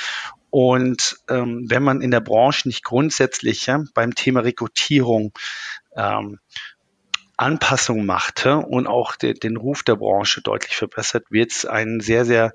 Und 0.50 1.18
ähm, 1.30 1.66
wenn 1.70 1.84
man 1.84 2.02
in 2.02 2.12
der 2.12 2.22
Branche 2.22 2.68
nicht 2.68 2.84
grundsätzlich 2.84 3.68
ja, 3.68 3.84
beim 3.94 4.14
Thema 4.14 4.42
Rekrutierung 4.42 5.32
ähm, 5.96 6.40
Anpassungen 7.38 8.06
machte 8.06 8.58
und 8.58 8.88
auch 8.88 9.16
de, 9.16 9.34
den 9.34 9.56
Ruf 9.56 9.84
der 9.84 9.96
Branche 9.96 10.42
deutlich 10.42 10.76
verbessert, 10.76 11.26
wird 11.30 11.54
es 11.54 11.66
ein 11.66 12.02
sehr, 12.02 12.26
sehr 12.26 12.52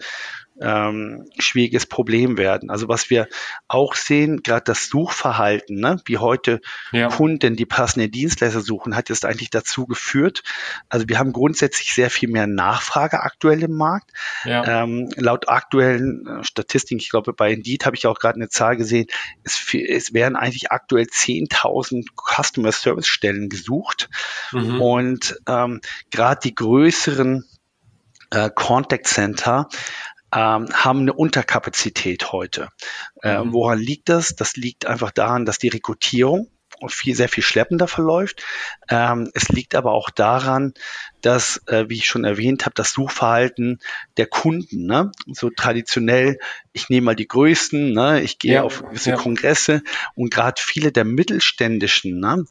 ähm, 0.61 1.29
schwieriges 1.39 1.87
Problem 1.87 2.39
werden. 2.39 2.71
Also 2.71 2.89
was 2.89 3.11
wir 3.11 3.29
auch 3.67 3.95
sehen, 3.95 4.43
gerade 4.43 4.65
das 4.65 4.89
Suchverhalten, 4.89 5.81
ne, 5.81 6.01
wie 6.07 6.19
heute 6.19 6.61
ja. 6.93 7.09
Kunden 7.09 7.57
die 7.57 7.67
passenden 7.67 8.11
Dienstleister 8.11 8.61
suchen, 8.61 8.95
hat 8.95 9.09
jetzt 9.09 9.25
eigentlich 9.25 9.51
dazu 9.51 9.87
geführt. 9.87 10.43
Also 10.89 11.09
wir 11.09 11.19
haben 11.19 11.33
grundsätzlich 11.33 11.93
sehr 11.93 12.11
viel 12.11 12.29
mehr 12.29 12.47
Nachfrage 12.47 13.21
aktuell 13.21 13.63
im 13.63 13.77
Markt. 13.77 14.11
Ja. 14.45 14.83
Ähm, 14.83 15.09
laut 15.17 15.49
aktuellen 15.49 16.27
äh, 16.27 16.45
Statistiken, 16.45 17.01
ich 17.01 17.11
glaube 17.11 17.33
bei 17.33 17.53
Indeed 17.53 17.85
habe 17.85 17.97
ich 17.97 18.07
auch 18.07 18.19
gerade 18.19 18.37
eine 18.37 18.49
Zahl 18.49 18.77
gesehen, 18.77 19.07
es, 19.43 19.61
es 19.75 20.15
werden 20.15 20.37
eigentlich 20.37 20.71
aktuell 20.71 21.07
10.000 21.07 22.07
Customer 22.17 22.73
Service 22.73 23.09
Stellen 23.09 23.49
gesucht 23.49 24.09
mhm. 24.53 24.81
und 24.81 25.41
ähm, 25.49 25.81
gerade 26.11 26.41
die 26.45 26.55
größeren 26.55 27.45
äh, 28.31 28.51
Contact 28.55 29.07
Center 29.07 29.69
ähm, 30.35 30.69
haben 30.73 31.01
eine 31.01 31.13
Unterkapazität 31.13 32.33
heute. 32.33 32.69
Äh, 33.23 33.39
mhm. 33.39 33.53
Woran 33.53 33.79
liegt 33.79 34.09
das? 34.09 34.35
Das 34.35 34.57
liegt 34.57 34.87
einfach 34.87 35.11
daran, 35.11 35.45
dass 35.47 35.59
die 35.59 35.69
Rekrutierung 35.69 36.49
viel, 36.89 37.15
sehr 37.15 37.29
viel 37.29 37.45
schleppender 37.45 37.89
verläuft. 37.89 38.43
Ähm, 38.89 39.31
es 39.35 39.49
liegt 39.49 39.75
aber 39.75 39.93
auch 39.93 40.11
daran, 40.11 40.75
dass, 41.21 41.63
äh, 41.67 41.89
wie 41.89 41.95
ich 41.97 42.07
schon 42.07 42.25
erwähnt 42.25 42.67
habe, 42.67 42.75
das 42.75 42.93
Suchverhalten 42.93 43.81
der 44.17 44.27
Kunden, 44.27 44.87
ne? 44.87 45.13
so 45.27 45.51
traditionell, 45.51 46.39
ich 46.73 46.89
nehme 46.91 47.07
mal 47.07 47.17
die 47.17 47.29
größten, 47.29 47.93
ne? 47.93 48.21
ich 48.21 48.39
gehe 48.39 48.55
ja, 48.55 48.63
auf 48.63 48.83
gewisse 48.83 49.11
ja. 49.11 49.17
Kongresse 49.17 49.83
und 50.15 50.31
gerade 50.31 50.61
viele 50.61 50.93
der 50.93 51.05
mittelständischen, 51.05 52.19
ne? 52.19 52.45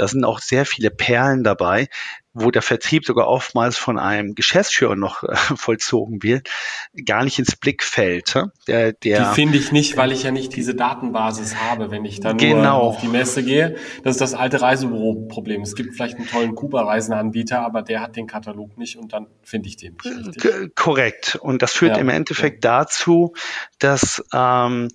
Da 0.00 0.08
sind 0.08 0.24
auch 0.24 0.38
sehr 0.38 0.64
viele 0.64 0.90
Perlen 0.90 1.44
dabei, 1.44 1.88
wo 2.32 2.50
der 2.50 2.62
Vertrieb 2.62 3.04
sogar 3.04 3.28
oftmals 3.28 3.76
von 3.76 3.98
einem 3.98 4.34
Geschäftsführer 4.34 4.96
noch 4.96 5.24
äh, 5.24 5.34
vollzogen 5.56 6.22
wird, 6.22 6.48
gar 7.04 7.22
nicht 7.22 7.38
ins 7.38 7.54
Blickfeld. 7.54 8.34
Der, 8.66 8.94
der, 8.94 9.28
die 9.28 9.34
finde 9.34 9.58
ich 9.58 9.72
nicht, 9.72 9.98
weil 9.98 10.12
ich 10.12 10.22
ja 10.22 10.30
nicht 10.30 10.56
diese 10.56 10.74
Datenbasis 10.74 11.56
habe, 11.56 11.90
wenn 11.90 12.06
ich 12.06 12.20
dann 12.20 12.38
genau. 12.38 12.62
nur 12.62 12.72
auf 12.72 13.00
die 13.02 13.08
Messe 13.08 13.42
gehe. 13.42 13.76
Das 14.02 14.12
ist 14.12 14.22
das 14.22 14.32
alte 14.32 14.62
Reisebüro-Problem. 14.62 15.60
Es 15.60 15.74
gibt 15.74 15.94
vielleicht 15.94 16.16
einen 16.16 16.28
tollen 16.28 16.54
Kuba-Reisenanbieter, 16.54 17.60
aber 17.60 17.82
der 17.82 18.00
hat 18.00 18.16
den 18.16 18.26
Katalog 18.26 18.78
nicht 18.78 18.96
und 18.96 19.12
dann 19.12 19.26
finde 19.42 19.68
ich 19.68 19.76
den 19.76 19.98
nicht 20.02 20.28
richtig. 20.28 20.74
Korrekt. 20.76 21.36
Und 21.42 21.60
das 21.60 21.72
führt 21.74 21.96
ja, 21.96 22.00
im 22.00 22.08
Endeffekt 22.08 22.64
ja. 22.64 22.78
dazu, 22.78 23.34
dass 23.78 24.24
ähm, 24.32 24.88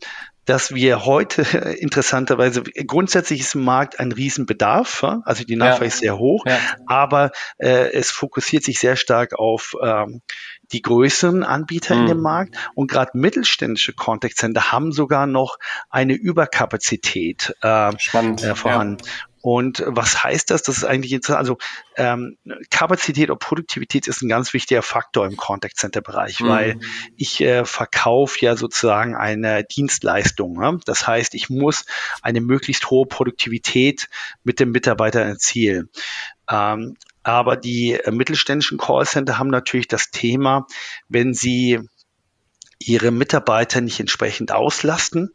dass 0.46 0.74
wir 0.74 1.06
heute 1.06 1.42
interessanterweise 1.80 2.64
grundsätzlich 2.64 3.42
ist 3.42 3.56
im 3.56 3.64
Markt 3.64 4.00
ein 4.00 4.12
Riesenbedarf, 4.12 5.04
also 5.04 5.44
die 5.44 5.56
Nachfrage 5.56 5.86
ja. 5.86 5.88
ist 5.88 6.00
sehr 6.00 6.18
hoch, 6.18 6.46
ja. 6.46 6.58
aber 6.88 7.32
äh, 7.58 7.92
es 7.92 8.12
fokussiert 8.12 8.64
sich 8.64 8.80
sehr 8.80 8.96
stark 8.96 9.38
auf 9.38 9.76
ähm, 9.82 10.22
die 10.72 10.82
größeren 10.82 11.44
Anbieter 11.44 11.96
mhm. 11.96 12.02
in 12.02 12.08
dem 12.08 12.22
Markt 12.22 12.56
und 12.76 12.90
gerade 12.90 13.12
mittelständische 13.14 13.94
Contact 13.94 14.38
Center 14.38 14.72
haben 14.72 14.92
sogar 14.92 15.28
noch 15.28 15.58
eine 15.90 16.14
Überkapazität 16.14 17.56
äh, 17.62 17.92
Spannend, 18.00 18.44
äh, 18.44 18.56
vorhanden. 18.56 19.04
Ja. 19.04 19.12
Und 19.46 19.84
was 19.86 20.24
heißt 20.24 20.50
das? 20.50 20.64
Das 20.64 20.76
ist 20.76 20.86
eigentlich 20.86 21.14
interessant. 21.14 21.38
Also 21.38 21.60
ähm, 21.98 22.36
Kapazität 22.72 23.30
und 23.30 23.38
Produktivität 23.38 24.08
ist 24.08 24.24
ein 24.24 24.28
ganz 24.28 24.54
wichtiger 24.54 24.82
Faktor 24.82 25.28
im 25.28 25.38
Contact 25.38 25.78
Center 25.78 26.02
Bereich, 26.02 26.40
mhm. 26.40 26.48
weil 26.48 26.80
ich 27.16 27.42
äh, 27.42 27.64
verkaufe 27.64 28.44
ja 28.44 28.56
sozusagen 28.58 29.16
eine 29.16 29.64
Dienstleistung. 29.64 30.54
Ne? 30.54 30.80
Das 30.86 31.06
heißt, 31.06 31.36
ich 31.36 31.52
muss 31.52 31.86
eine 32.24 32.42
möglichst 32.42 32.90
hohe 32.90 33.06
Produktivität 33.06 34.10
mit 34.44 34.60
dem 34.60 34.72
Mitarbeiter 34.72 35.22
erzielen. 35.22 35.92
Ähm, 36.50 36.98
aber 37.22 37.56
die 37.56 37.92
äh, 37.92 38.10
mittelständischen 38.10 38.80
Callcenter 38.80 39.38
haben 39.38 39.52
natürlich 39.52 39.88
das 39.88 40.10
Thema, 40.10 40.66
wenn 41.08 41.36
sie 41.36 41.82
ihre 42.80 43.12
Mitarbeiter 43.12 43.80
nicht 43.80 44.00
entsprechend 44.00 44.52
auslasten 44.52 45.30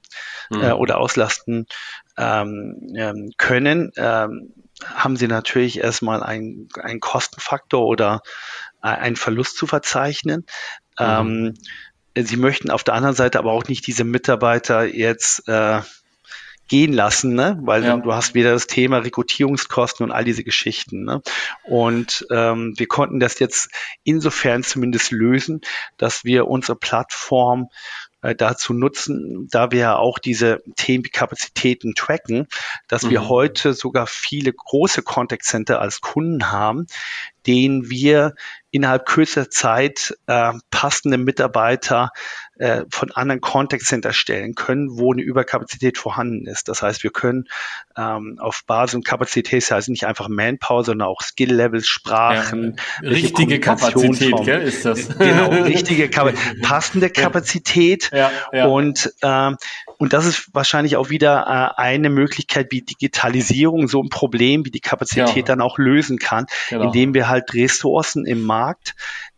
mhm. 0.50 0.62
äh, 0.62 0.72
oder 0.72 0.98
auslasten 0.98 1.66
ähm, 2.20 2.94
ähm, 2.94 3.32
können, 3.38 3.92
ähm, 3.96 4.52
haben 4.84 5.16
sie 5.16 5.28
natürlich 5.28 5.78
erstmal 5.78 6.22
einen, 6.22 6.68
einen 6.80 7.00
Kostenfaktor 7.00 7.84
oder 7.84 8.22
einen 8.80 9.16
Verlust 9.16 9.56
zu 9.56 9.66
verzeichnen. 9.66 10.46
Mhm. 10.98 11.54
Ähm, 12.14 12.24
sie 12.24 12.36
möchten 12.36 12.70
auf 12.70 12.84
der 12.84 12.94
anderen 12.94 13.14
Seite 13.14 13.38
aber 13.38 13.52
auch 13.52 13.64
nicht 13.64 13.86
diese 13.86 14.04
Mitarbeiter 14.04 14.84
jetzt 14.84 15.46
äh, 15.48 15.80
gehen 16.70 16.92
lassen, 16.92 17.34
ne? 17.34 17.58
weil 17.62 17.84
ja. 17.84 17.96
du 17.96 18.14
hast 18.14 18.34
wieder 18.34 18.52
das 18.52 18.68
Thema 18.68 18.98
Rekrutierungskosten 18.98 20.04
und 20.04 20.12
all 20.12 20.24
diese 20.24 20.44
Geschichten. 20.44 21.04
Ne? 21.04 21.20
Und 21.64 22.26
ähm, 22.30 22.74
wir 22.76 22.86
konnten 22.86 23.18
das 23.18 23.40
jetzt 23.40 23.70
insofern 24.04 24.62
zumindest 24.62 25.10
lösen, 25.10 25.62
dass 25.96 26.24
wir 26.24 26.46
unsere 26.46 26.76
Plattform 26.76 27.68
äh, 28.22 28.34
dazu 28.34 28.72
nutzen, 28.72 29.48
da 29.50 29.70
wir 29.70 29.80
ja 29.80 29.96
auch 29.96 30.18
diese 30.18 30.62
Themenkapazitäten 30.76 31.94
tracken, 31.94 32.46
dass 32.88 33.04
mhm. 33.04 33.10
wir 33.10 33.28
heute 33.28 33.74
sogar 33.74 34.06
viele 34.06 34.52
große 34.52 35.02
Contact 35.02 35.44
Center 35.44 35.80
als 35.80 36.00
Kunden 36.00 36.50
haben, 36.50 36.86
denen 37.46 37.88
wir 37.88 38.34
innerhalb 38.70 39.06
kürzester 39.06 39.50
Zeit 39.50 40.16
äh, 40.26 40.52
passende 40.70 41.18
Mitarbeiter 41.18 42.10
äh, 42.60 42.84
von 42.90 43.10
anderen 43.12 43.40
Contact 43.40 43.84
Center 43.84 44.12
stellen 44.12 44.54
können, 44.54 44.98
wo 44.98 45.14
eine 45.14 45.22
Überkapazität 45.22 45.96
vorhanden 45.96 46.46
ist. 46.46 46.68
Das 46.68 46.82
heißt, 46.82 47.02
wir 47.02 47.10
können 47.10 47.48
ähm, 47.96 48.36
auf 48.38 48.64
Basis 48.66 48.96
und 48.96 49.06
Kapazität, 49.06 49.62
das 49.62 49.70
heißt 49.70 49.88
nicht 49.88 50.04
einfach 50.04 50.28
Manpower, 50.28 50.84
sondern 50.84 51.08
auch 51.08 51.22
Skill-Levels, 51.22 51.86
Sprachen. 51.86 52.76
Ja, 53.02 53.08
richtige 53.08 53.60
Kapazität, 53.60 54.34
gell, 54.44 54.60
ist 54.60 54.84
das? 54.84 55.08
Genau, 55.16 55.48
richtige 55.62 56.10
Kapazität, 56.10 56.60
passende 56.60 57.08
Kapazität. 57.08 58.10
Ja, 58.12 58.30
ja. 58.52 58.66
Und, 58.66 59.10
ähm, 59.22 59.56
und 59.96 60.12
das 60.12 60.26
ist 60.26 60.50
wahrscheinlich 60.52 60.96
auch 60.96 61.08
wieder 61.08 61.74
äh, 61.78 61.80
eine 61.80 62.10
Möglichkeit, 62.10 62.66
wie 62.72 62.82
Digitalisierung 62.82 63.88
so 63.88 64.02
ein 64.02 64.10
Problem 64.10 64.66
wie 64.66 64.70
die 64.70 64.80
Kapazität 64.80 65.48
dann 65.48 65.62
auch 65.62 65.78
lösen 65.78 66.18
kann, 66.18 66.44
genau. 66.68 66.84
indem 66.84 67.14
wir 67.14 67.30
halt 67.30 67.54
Ressourcen 67.54 68.26
im 68.26 68.42
Markt, 68.42 68.59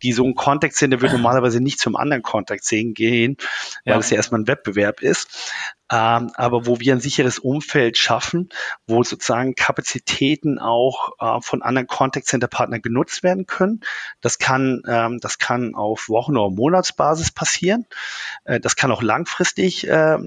die 0.01 0.13
so 0.13 0.25
ein 0.25 0.35
Contact 0.35 0.75
Center 0.75 1.01
wird 1.01 1.11
normalerweise 1.13 1.61
nicht 1.61 1.79
zum 1.79 1.95
anderen 1.95 2.23
Contact 2.23 2.63
sehen 2.63 2.93
gehen, 2.93 3.37
weil 3.85 3.93
ja. 3.93 3.99
es 3.99 4.09
ja 4.09 4.17
erstmal 4.17 4.41
ein 4.41 4.47
Wettbewerb 4.47 5.01
ist. 5.01 5.51
Ähm, 5.93 6.31
aber 6.35 6.65
wo 6.65 6.79
wir 6.79 6.93
ein 6.93 7.01
sicheres 7.01 7.37
Umfeld 7.37 7.99
schaffen, 7.99 8.49
wo 8.87 9.03
sozusagen 9.03 9.53
Kapazitäten 9.53 10.57
auch 10.57 11.11
äh, 11.19 11.39
von 11.41 11.61
anderen 11.61 11.85
Contact 11.87 12.25
Center 12.25 12.47
Partnern 12.47 12.81
genutzt 12.81 13.21
werden 13.21 13.45
können. 13.45 13.81
Das 14.19 14.39
kann, 14.39 14.81
ähm, 14.87 15.19
das 15.19 15.37
kann 15.37 15.75
auf 15.75 16.09
Wochen- 16.09 16.35
oder 16.35 16.49
Monatsbasis 16.49 17.31
passieren. 17.31 17.85
Äh, 18.45 18.59
das 18.59 18.75
kann 18.75 18.91
auch 18.91 19.03
langfristig 19.03 19.87
äh, 19.87 20.17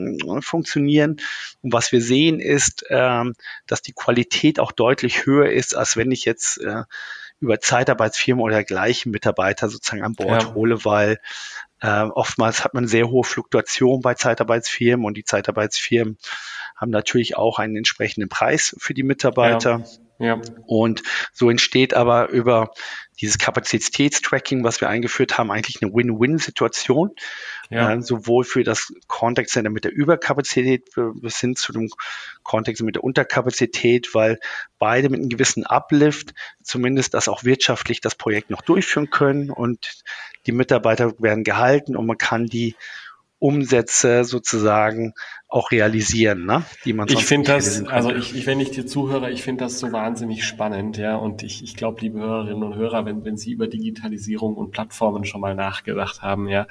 funktionieren. 0.41 1.17
Und 1.63 1.73
was 1.73 1.91
wir 1.91 2.01
sehen 2.01 2.39
ist, 2.39 2.85
ähm, 2.91 3.35
dass 3.67 3.83
die 3.83 3.93
Qualität 3.93 4.61
auch 4.61 4.71
deutlich 4.71 5.27
höher 5.27 5.51
ist, 5.51 5.75
als 5.75 5.97
wenn 5.97 6.13
ich 6.13 6.25
jetzt 6.25 6.59
äh, 6.59 6.85
über 7.41 7.61
Zeitarbeitsfirmen 7.61 8.43
oder 8.43 8.65
gleichen 8.65 9.11
Mitarbeiter 9.11 9.69
sozusagen 9.69 10.03
an 10.03 10.15
Bord 10.15 10.43
ja. 10.43 10.55
hole, 10.55 10.85
weil 10.85 11.19
äh, 11.81 12.03
oftmals 12.03 12.65
hat 12.65 12.75
man 12.75 12.89
sehr 12.89 13.09
hohe 13.09 13.25
Fluktuation 13.25 14.01
bei 14.01 14.15
Zeitarbeitsfirmen 14.15 15.05
und 15.05 15.17
die 15.17 15.25
Zeitarbeitsfirmen 15.25 16.19
haben 16.75 16.91
natürlich 16.91 17.37
auch 17.37 17.59
einen 17.59 17.77
entsprechenden 17.77 18.29
Preis 18.29 18.77
für 18.79 18.95
die 18.95 19.03
Mitarbeiter. 19.03 19.81
Ja. 19.81 20.06
Ja. 20.19 20.41
Und 20.67 21.03
so 21.33 21.51
entsteht 21.51 21.95
aber 21.95 22.29
über 22.31 22.71
dieses 23.21 23.39
Kapazitätstracking, 23.39 24.63
was 24.63 24.81
wir 24.81 24.89
eingeführt 24.89 25.39
haben, 25.39 25.51
eigentlich 25.51 25.83
eine 25.83 25.93
Win-Win-Situation. 25.93 27.13
Ja. 27.71 27.95
Äh, 27.95 28.03
sowohl 28.03 28.45
für 28.45 28.63
das 28.63 28.93
Contact 29.09 29.51
Center 29.51 29.71
mit 29.71 29.85
der 29.85 29.93
Überkapazität 29.93 30.91
bis 31.15 31.41
hin 31.41 31.57
zu 31.57 31.73
dem 31.73 31.91
Contact 32.43 32.81
mit 32.81 32.95
der 32.95 33.05
Unterkapazität, 33.05 34.15
weil 34.15 34.39
beide 34.79 35.09
mit 35.09 35.21
einem 35.21 35.29
gewissen 35.29 35.67
Uplift 35.67 36.35
zumindest 36.63 37.15
das 37.15 37.29
auch 37.29 37.45
wirtschaftlich 37.45 38.01
das 38.01 38.15
Projekt 38.15 38.51
noch 38.51 38.63
durchführen 38.63 39.11
können 39.11 39.51
und 39.51 40.03
die 40.47 40.53
Mitarbeiter 40.53 41.15
werden 41.19 41.43
gehalten 41.43 41.97
und 41.97 42.07
man 42.07 42.19
kann 42.19 42.47
die 42.47 42.77
Umsätze 43.39 44.25
sozusagen 44.25 45.13
auch 45.49 45.71
realisieren, 45.71 46.45
ne? 46.45 46.65
die 46.85 46.93
man 46.93 47.07
Ich 47.09 47.25
finde 47.25 47.53
das, 47.53 47.85
also 47.85 48.11
ich, 48.11 48.35
ich, 48.35 48.47
wenn 48.47 48.59
ich 48.61 48.71
dir 48.71 48.87
zuhöre, 48.87 49.31
ich 49.31 49.43
finde 49.43 49.65
das 49.65 49.79
so 49.79 49.93
wahnsinnig 49.93 50.45
spannend, 50.45 50.97
ja. 50.97 51.17
Und 51.17 51.43
ich, 51.43 51.63
ich 51.63 51.77
glaube, 51.77 52.01
liebe 52.01 52.19
Hörerinnen 52.19 52.63
und 52.63 52.75
Hörer, 52.75 53.05
wenn, 53.05 53.25
wenn 53.25 53.37
Sie 53.37 53.53
über 53.53 53.69
Digitalisierung 53.69 54.57
und 54.57 54.71
Plattformen 54.71 55.25
schon 55.25 55.41
mal 55.41 55.55
nachgedacht 55.55 56.23
haben, 56.23 56.49
ja, 56.49 56.67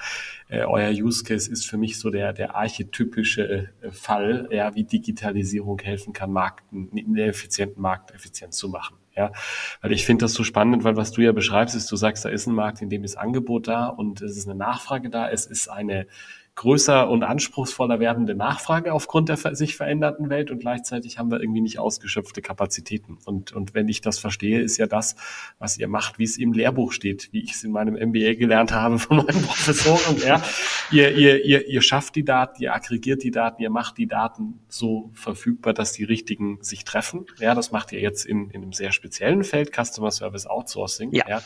äh, 0.49 0.63
euer 0.63 0.89
Use 0.91 1.23
Case 1.23 1.49
ist 1.49 1.65
für 1.65 1.78
mich 1.78 1.99
so 1.99 2.10
der, 2.10 2.34
der 2.34 2.56
archetypische 2.56 3.69
äh, 3.82 3.91
Fall, 3.91 4.49
ja, 4.51 4.75
wie 4.75 4.84
Digitalisierung 4.84 5.80
helfen 5.80 6.13
kann, 6.13 6.32
Markten, 6.32 6.89
einen 6.91 7.17
effizienten 7.17 7.82
Markt 7.82 8.12
effizient 8.12 8.54
zu 8.54 8.69
machen. 8.69 8.97
Ja, 9.15 9.32
weil 9.82 9.93
ich 9.93 10.06
finde 10.06 10.25
das 10.25 10.34
so 10.34 10.43
spannend, 10.43 10.84
weil 10.84 10.97
was 10.97 11.13
du 11.13 11.21
ja 11.21 11.32
beschreibst, 11.32 11.73
ist, 11.73 11.89
du 11.89 11.95
sagst, 11.95 12.25
da 12.25 12.30
ist 12.30 12.47
ein 12.47 12.54
Markt, 12.54 12.82
in 12.82 12.89
dem 12.89 13.06
ist 13.06 13.17
Angebot 13.17 13.69
da 13.69 13.88
und 13.88 14.21
es 14.21 14.36
ist 14.36 14.45
eine 14.45 14.58
Nachfrage 14.58 15.10
da, 15.10 15.30
es 15.30 15.45
ist 15.45 15.69
eine 15.69 16.06
größer 16.56 17.10
und 17.10 17.24
anspruchsvoller 17.24 18.00
werdende 18.00 18.34
Nachfrage 18.34 18.94
aufgrund 18.94 19.28
der 19.28 19.38
sich 19.56 19.76
veränderten 19.76 20.30
Welt 20.30 20.52
und 20.52 20.60
gleichzeitig 20.60 21.20
haben 21.20 21.30
wir 21.30 21.41
irgendwie 21.41 21.60
nicht 21.60 21.80
ausgeschöpfte 21.80 22.41
Kapazitäten. 22.41 23.18
Und, 23.26 23.52
und 23.52 23.74
wenn 23.74 23.89
ich 23.89 24.00
das 24.00 24.20
verstehe, 24.20 24.62
ist 24.62 24.78
ja 24.78 24.88
das, 24.88 25.18
was 25.60 25.78
ihr 25.78 25.89
macht, 25.89 26.18
wie 26.18 26.24
es 26.24 26.38
im 26.38 26.54
Lehrbuch 26.54 26.94
steht, 26.94 27.30
wie 27.34 27.44
ich 27.44 27.52
es 27.52 27.63
in 27.65 27.72
meinem 27.72 27.96
MBA 27.96 28.36
gelernt 28.36 28.72
habe 28.72 29.00
von 29.00 29.18
meinen 29.18 29.41
Professoren. 29.46 30.18
Ja, 30.26 30.41
ihr, 30.91 31.15
ihr, 31.18 31.44
ihr, 31.44 31.68
ihr 31.68 31.82
schafft 31.82 32.15
die 32.15 32.24
Daten, 32.24 32.63
ihr 32.63 32.74
aggregiert 32.74 33.24
die 33.24 33.32
Daten, 33.32 33.62
ihr 33.62 33.70
macht 33.70 33.98
die 33.98 34.08
Daten 34.08 34.62
so 34.70 35.12
verfügbar, 35.13 35.74
dass 35.74 35.91
die 35.91 36.06
richtigen 36.06 36.60
sich 36.62 36.86
treffen. 36.86 37.26
Ja, 37.38 37.54
das 37.54 37.72
macht 37.72 37.91
ihr 37.91 38.00
jetzt 38.00 38.26
in, 38.26 38.50
in 38.52 38.63
einem 38.63 38.74
sehr 38.74 38.94
speziellen 38.94 39.44
Feld, 39.44 39.72
Customer 39.76 40.12
Service 40.12 40.48
Outsourcing. 40.48 41.12
Ja. 41.12 41.26
ja. 41.28 41.41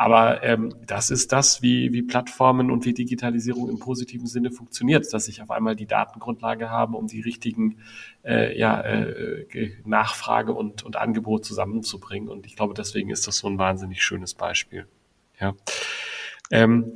Aber 0.00 0.42
ähm, 0.42 0.74
das 0.86 1.10
ist 1.10 1.30
das, 1.30 1.60
wie, 1.60 1.92
wie 1.92 2.00
Plattformen 2.00 2.70
und 2.70 2.86
wie 2.86 2.94
Digitalisierung 2.94 3.68
im 3.68 3.78
positiven 3.78 4.26
Sinne 4.26 4.39
funktioniert, 4.48 5.12
dass 5.12 5.28
ich 5.28 5.42
auf 5.42 5.50
einmal 5.50 5.76
die 5.76 5.86
Datengrundlage 5.86 6.70
habe, 6.70 6.96
um 6.96 7.06
die 7.06 7.20
richtigen 7.20 7.78
äh, 8.24 8.58
ja, 8.58 8.80
äh, 8.80 9.72
Nachfrage 9.84 10.52
und, 10.54 10.82
und 10.82 10.96
Angebot 10.96 11.44
zusammenzubringen. 11.44 12.28
Und 12.28 12.46
ich 12.46 12.56
glaube, 12.56 12.74
deswegen 12.74 13.10
ist 13.10 13.26
das 13.26 13.36
so 13.36 13.48
ein 13.48 13.58
wahnsinnig 13.58 14.02
schönes 14.02 14.34
Beispiel. 14.34 14.86
Ja. 15.38 15.54
Ähm, 16.50 16.92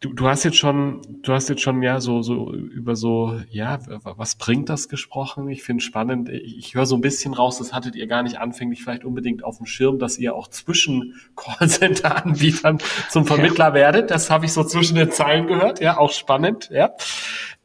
Du, 0.00 0.12
du 0.12 0.28
hast 0.28 0.44
jetzt 0.44 0.58
schon, 0.58 1.00
du 1.22 1.32
hast 1.32 1.48
jetzt 1.48 1.62
schon 1.62 1.82
ja 1.82 2.00
so, 2.00 2.20
so 2.20 2.52
über 2.52 2.96
so, 2.96 3.40
ja, 3.48 3.78
was 3.86 4.34
bringt 4.34 4.68
das 4.68 4.90
gesprochen? 4.90 5.48
Ich 5.48 5.62
finde 5.62 5.82
spannend. 5.82 6.28
Ich, 6.28 6.58
ich 6.58 6.74
höre 6.74 6.84
so 6.84 6.96
ein 6.96 7.00
bisschen 7.00 7.32
raus, 7.32 7.56
das 7.56 7.72
hattet 7.72 7.96
ihr 7.96 8.06
gar 8.06 8.22
nicht 8.22 8.38
anfänglich 8.38 8.82
vielleicht 8.82 9.06
unbedingt 9.06 9.42
auf 9.42 9.56
dem 9.56 9.64
Schirm, 9.64 9.98
dass 9.98 10.18
ihr 10.18 10.34
auch 10.34 10.48
zwischen 10.48 11.14
Callcenter-Anbietern 11.36 12.78
zum 13.08 13.24
Vermittler 13.24 13.68
ja. 13.68 13.74
werdet. 13.74 14.10
Das 14.10 14.28
habe 14.28 14.44
ich 14.44 14.52
so 14.52 14.64
zwischen 14.64 14.96
den 14.96 15.12
Zeilen 15.12 15.46
gehört. 15.46 15.80
Ja, 15.80 15.96
auch 15.96 16.12
spannend. 16.12 16.68
Ja. 16.70 16.92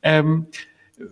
Ähm, 0.01 0.47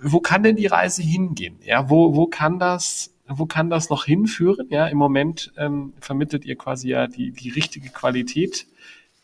wo 0.02 0.22
kann 0.22 0.42
denn 0.42 0.56
die 0.56 0.68
Reise 0.68 1.02
hingehen? 1.02 1.60
Ja, 1.66 1.90
wo, 1.90 2.16
wo 2.16 2.28
kann 2.28 2.60
das, 2.60 3.14
wo 3.28 3.46
kann 3.46 3.70
das 3.70 3.90
noch 3.90 4.06
hinführen? 4.06 4.68
Ja, 4.70 4.88
im 4.88 4.98
Moment 4.98 5.52
ähm, 5.58 5.92
vermittelt 6.00 6.46
ihr 6.46 6.56
quasi 6.56 6.90
ja 6.90 7.08
die, 7.08 7.32
die 7.32 7.50
richtige 7.50 7.90
Qualität 7.90 8.68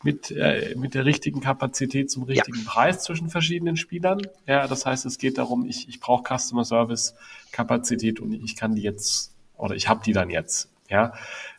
mit, 0.06 0.30
äh, 0.30 0.76
mit 0.76 0.94
der 0.94 1.04
richtigen 1.04 1.40
Kapazität 1.40 2.12
zum 2.12 2.22
richtigen 2.22 2.58
ja. 2.58 2.64
Preis 2.64 3.02
zwischen 3.02 3.28
verschiedenen 3.28 3.76
Spielern. 3.76 4.22
Ja, 4.46 4.68
das 4.68 4.86
heißt, 4.86 5.04
es 5.04 5.18
geht 5.18 5.36
darum, 5.36 5.66
ich, 5.66 5.88
ich 5.88 5.98
brauche 5.98 6.22
Customer 6.22 6.64
Service 6.64 7.16
Kapazität 7.50 8.20
und 8.20 8.32
ich 8.32 8.54
kann 8.54 8.76
die 8.76 8.82
jetzt 8.82 9.34
oder 9.56 9.74
ich 9.74 9.88
habe 9.88 10.04
die 10.04 10.12
dann 10.12 10.30
jetzt. 10.30 10.70
Ja, 10.88 11.14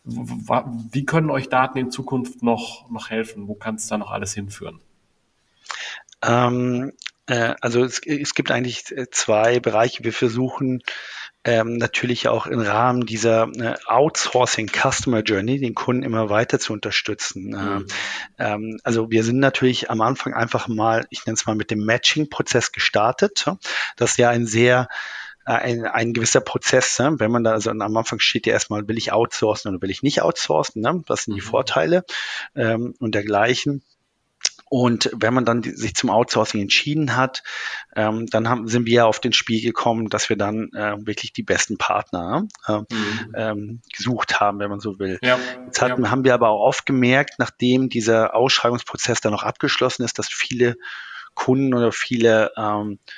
wie 0.05 1.03
können 1.03 1.29
euch 1.29 1.49
Daten 1.49 1.77
in 1.77 1.91
Zukunft 1.91 2.41
noch, 2.41 2.89
noch 2.89 3.10
helfen? 3.10 3.49
Wo 3.49 3.55
kann 3.55 3.75
es 3.75 3.88
da 3.88 3.97
noch 3.97 4.12
alles 4.12 4.33
hinführen? 4.33 4.79
Ähm, 6.23 6.93
äh, 7.25 7.53
also 7.60 7.83
es, 7.83 7.99
es 8.05 8.33
gibt 8.33 8.49
eigentlich 8.49 8.86
zwei 9.12 9.60
Bereiche. 9.60 10.05
Wir 10.05 10.13
versuchen 10.13 10.81
ähm, 11.47 11.77
natürlich 11.77 12.27
auch 12.27 12.45
im 12.45 12.60
Rahmen 12.60 13.05
dieser 13.05 13.47
äh, 13.55 13.75
Outsourcing 13.86 14.67
Customer 14.67 15.21
Journey 15.21 15.60
den 15.60 15.75
Kunden 15.75 16.03
immer 16.03 16.29
weiter 16.29 16.60
zu 16.60 16.73
unterstützen. 16.73 17.51
Mhm. 17.51 17.88
Ähm, 18.38 18.79
also 18.83 19.10
wir 19.12 19.23
sind 19.23 19.39
natürlich 19.39 19.89
am 19.89 20.01
Anfang 20.01 20.33
einfach 20.33 20.67
mal, 20.67 21.07
ich 21.10 21.25
nenne 21.25 21.36
es 21.36 21.45
mal 21.45 21.55
mit 21.55 21.71
dem 21.71 21.86
Matching-Prozess 21.86 22.73
gestartet. 22.73 23.45
Das 23.95 24.12
ist 24.12 24.17
ja 24.17 24.29
ein 24.29 24.45
sehr 24.45 24.89
äh, 25.45 25.53
ein, 25.53 25.86
ein 25.86 26.13
gewisser 26.13 26.41
Prozess, 26.41 26.99
ne? 26.99 27.15
wenn 27.17 27.31
man 27.31 27.45
da, 27.45 27.53
also 27.53 27.69
am 27.69 27.95
Anfang 27.95 28.19
steht 28.19 28.45
ja 28.45 28.51
erstmal, 28.51 28.86
will 28.89 28.97
ich 28.97 29.13
outsourcen 29.13 29.71
oder 29.71 29.81
will 29.81 29.89
ich 29.89 30.03
nicht 30.03 30.21
outsourcen, 30.21 30.81
ne? 30.81 31.01
was 31.07 31.23
sind 31.23 31.36
die 31.36 31.41
mhm. 31.41 31.45
Vorteile 31.45 32.03
ähm, 32.55 32.93
und 32.99 33.15
dergleichen. 33.15 33.83
Und 34.69 35.10
wenn 35.13 35.34
man 35.34 35.45
dann 35.45 35.63
sich 35.63 35.95
zum 35.95 36.10
Outsourcing 36.10 36.62
entschieden 36.62 37.15
hat, 37.15 37.43
ähm, 37.95 38.27
dann 38.27 38.49
haben, 38.49 38.67
sind 38.67 38.86
wir 38.86 39.06
auf 39.08 39.19
den 39.19 39.34
Spiel 39.34 39.62
gekommen, 39.62 40.10
dass 40.10 40.30
wir 40.30 40.38
dann 40.38 40.69
äh, 40.73 40.95
wirklich 41.06 41.34
die 41.34 41.43
besten 41.43 41.77
Partner 41.77 42.47
äh, 42.67 42.80
mhm. 42.80 43.34
ähm, 43.36 43.82
gesucht 43.95 44.39
haben, 44.39 44.60
wenn 44.60 44.69
man 44.69 44.80
so 44.80 44.99
will. 44.99 45.19
Ja. 45.21 45.39
Jetzt 45.65 45.82
hatten, 45.82 46.03
ja. 46.03 46.12
haben 46.12 46.23
wir 46.23 46.34
aber 46.34 46.49
auch 46.49 46.65
oft 46.65 46.86
gemerkt, 46.86 47.36
nachdem 47.38 47.89
dieser 47.89 48.36
Ausschreibungsprozess 48.36 49.21
dann 49.21 49.32
noch 49.32 49.43
abgeschlossen 49.43 50.03
ist, 50.03 50.19
dass 50.19 50.27
viele 50.27 50.75
Kunden 51.34 51.73
oder 51.73 51.91
viele 51.91 52.51
ähm, 52.58 52.99
äh, 52.99 53.12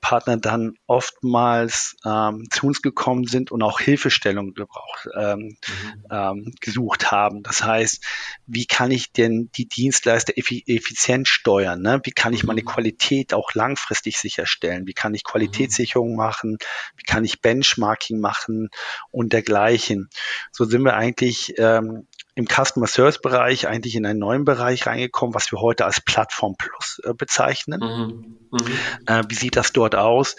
Partner 0.00 0.36
dann 0.36 0.74
oftmals 0.86 1.96
ähm, 2.04 2.44
zu 2.50 2.66
uns 2.66 2.82
gekommen 2.82 3.26
sind 3.26 3.50
und 3.50 3.62
auch 3.62 3.80
Hilfestellung 3.80 4.52
gebraucht, 4.52 5.08
ähm, 5.16 5.38
mhm. 5.38 6.04
ähm, 6.10 6.54
gesucht 6.60 7.10
haben. 7.10 7.42
Das 7.42 7.64
heißt, 7.64 8.04
wie 8.46 8.66
kann 8.66 8.90
ich 8.90 9.12
denn 9.12 9.50
die 9.56 9.66
Dienstleister 9.66 10.36
effi 10.36 10.62
effizient 10.66 11.28
steuern? 11.28 11.80
Ne? 11.80 12.00
Wie 12.04 12.10
kann 12.10 12.34
ich 12.34 12.44
meine 12.44 12.60
mhm. 12.60 12.66
Qualität 12.66 13.32
auch 13.32 13.54
langfristig 13.54 14.18
sicherstellen? 14.18 14.86
Wie 14.86 14.92
kann 14.92 15.14
ich 15.14 15.24
Qualitätssicherung 15.24 16.14
machen? 16.14 16.58
Wie 16.96 17.04
kann 17.04 17.24
ich 17.24 17.40
Benchmarking 17.40 18.20
machen 18.20 18.68
und 19.10 19.32
dergleichen? 19.32 20.10
So 20.52 20.64
sind 20.64 20.82
wir 20.82 20.94
eigentlich 20.94 21.54
ähm, 21.56 22.06
im 22.34 22.46
Customer 22.46 22.86
Service 22.86 23.20
Bereich 23.20 23.66
eigentlich 23.66 23.96
in 23.96 24.06
einen 24.06 24.18
neuen 24.18 24.44
Bereich 24.44 24.86
reingekommen, 24.86 25.34
was 25.34 25.52
wir 25.52 25.60
heute 25.60 25.84
als 25.84 26.00
Plattform 26.00 26.56
Plus 26.56 27.00
äh, 27.04 27.14
bezeichnen. 27.14 27.80
Mhm. 27.80 28.38
Mhm. 28.50 29.06
Äh, 29.06 29.22
wie 29.28 29.34
sieht 29.34 29.56
das 29.56 29.72
dort 29.72 29.94
aus? 29.94 30.36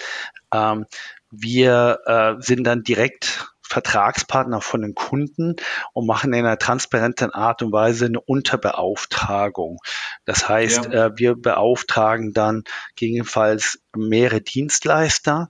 Ähm, 0.54 0.86
wir 1.32 2.00
äh, 2.06 2.34
sind 2.40 2.66
dann 2.66 2.84
direkt 2.84 3.48
Vertragspartner 3.62 4.60
von 4.60 4.82
den 4.82 4.96
Kunden 4.96 5.56
und 5.94 6.06
machen 6.06 6.34
in 6.34 6.46
einer 6.46 6.58
transparenten 6.58 7.32
Art 7.32 7.62
und 7.62 7.72
Weise 7.72 8.06
eine 8.08 8.20
Unterbeauftragung. 8.20 9.78
Das 10.26 10.50
heißt, 10.50 10.86
ja. 10.92 11.06
äh, 11.06 11.12
wir 11.16 11.36
beauftragen 11.36 12.34
dann 12.34 12.66
gegebenenfalls 12.98 13.80
mehrere 13.96 14.42
Dienstleister, 14.42 15.50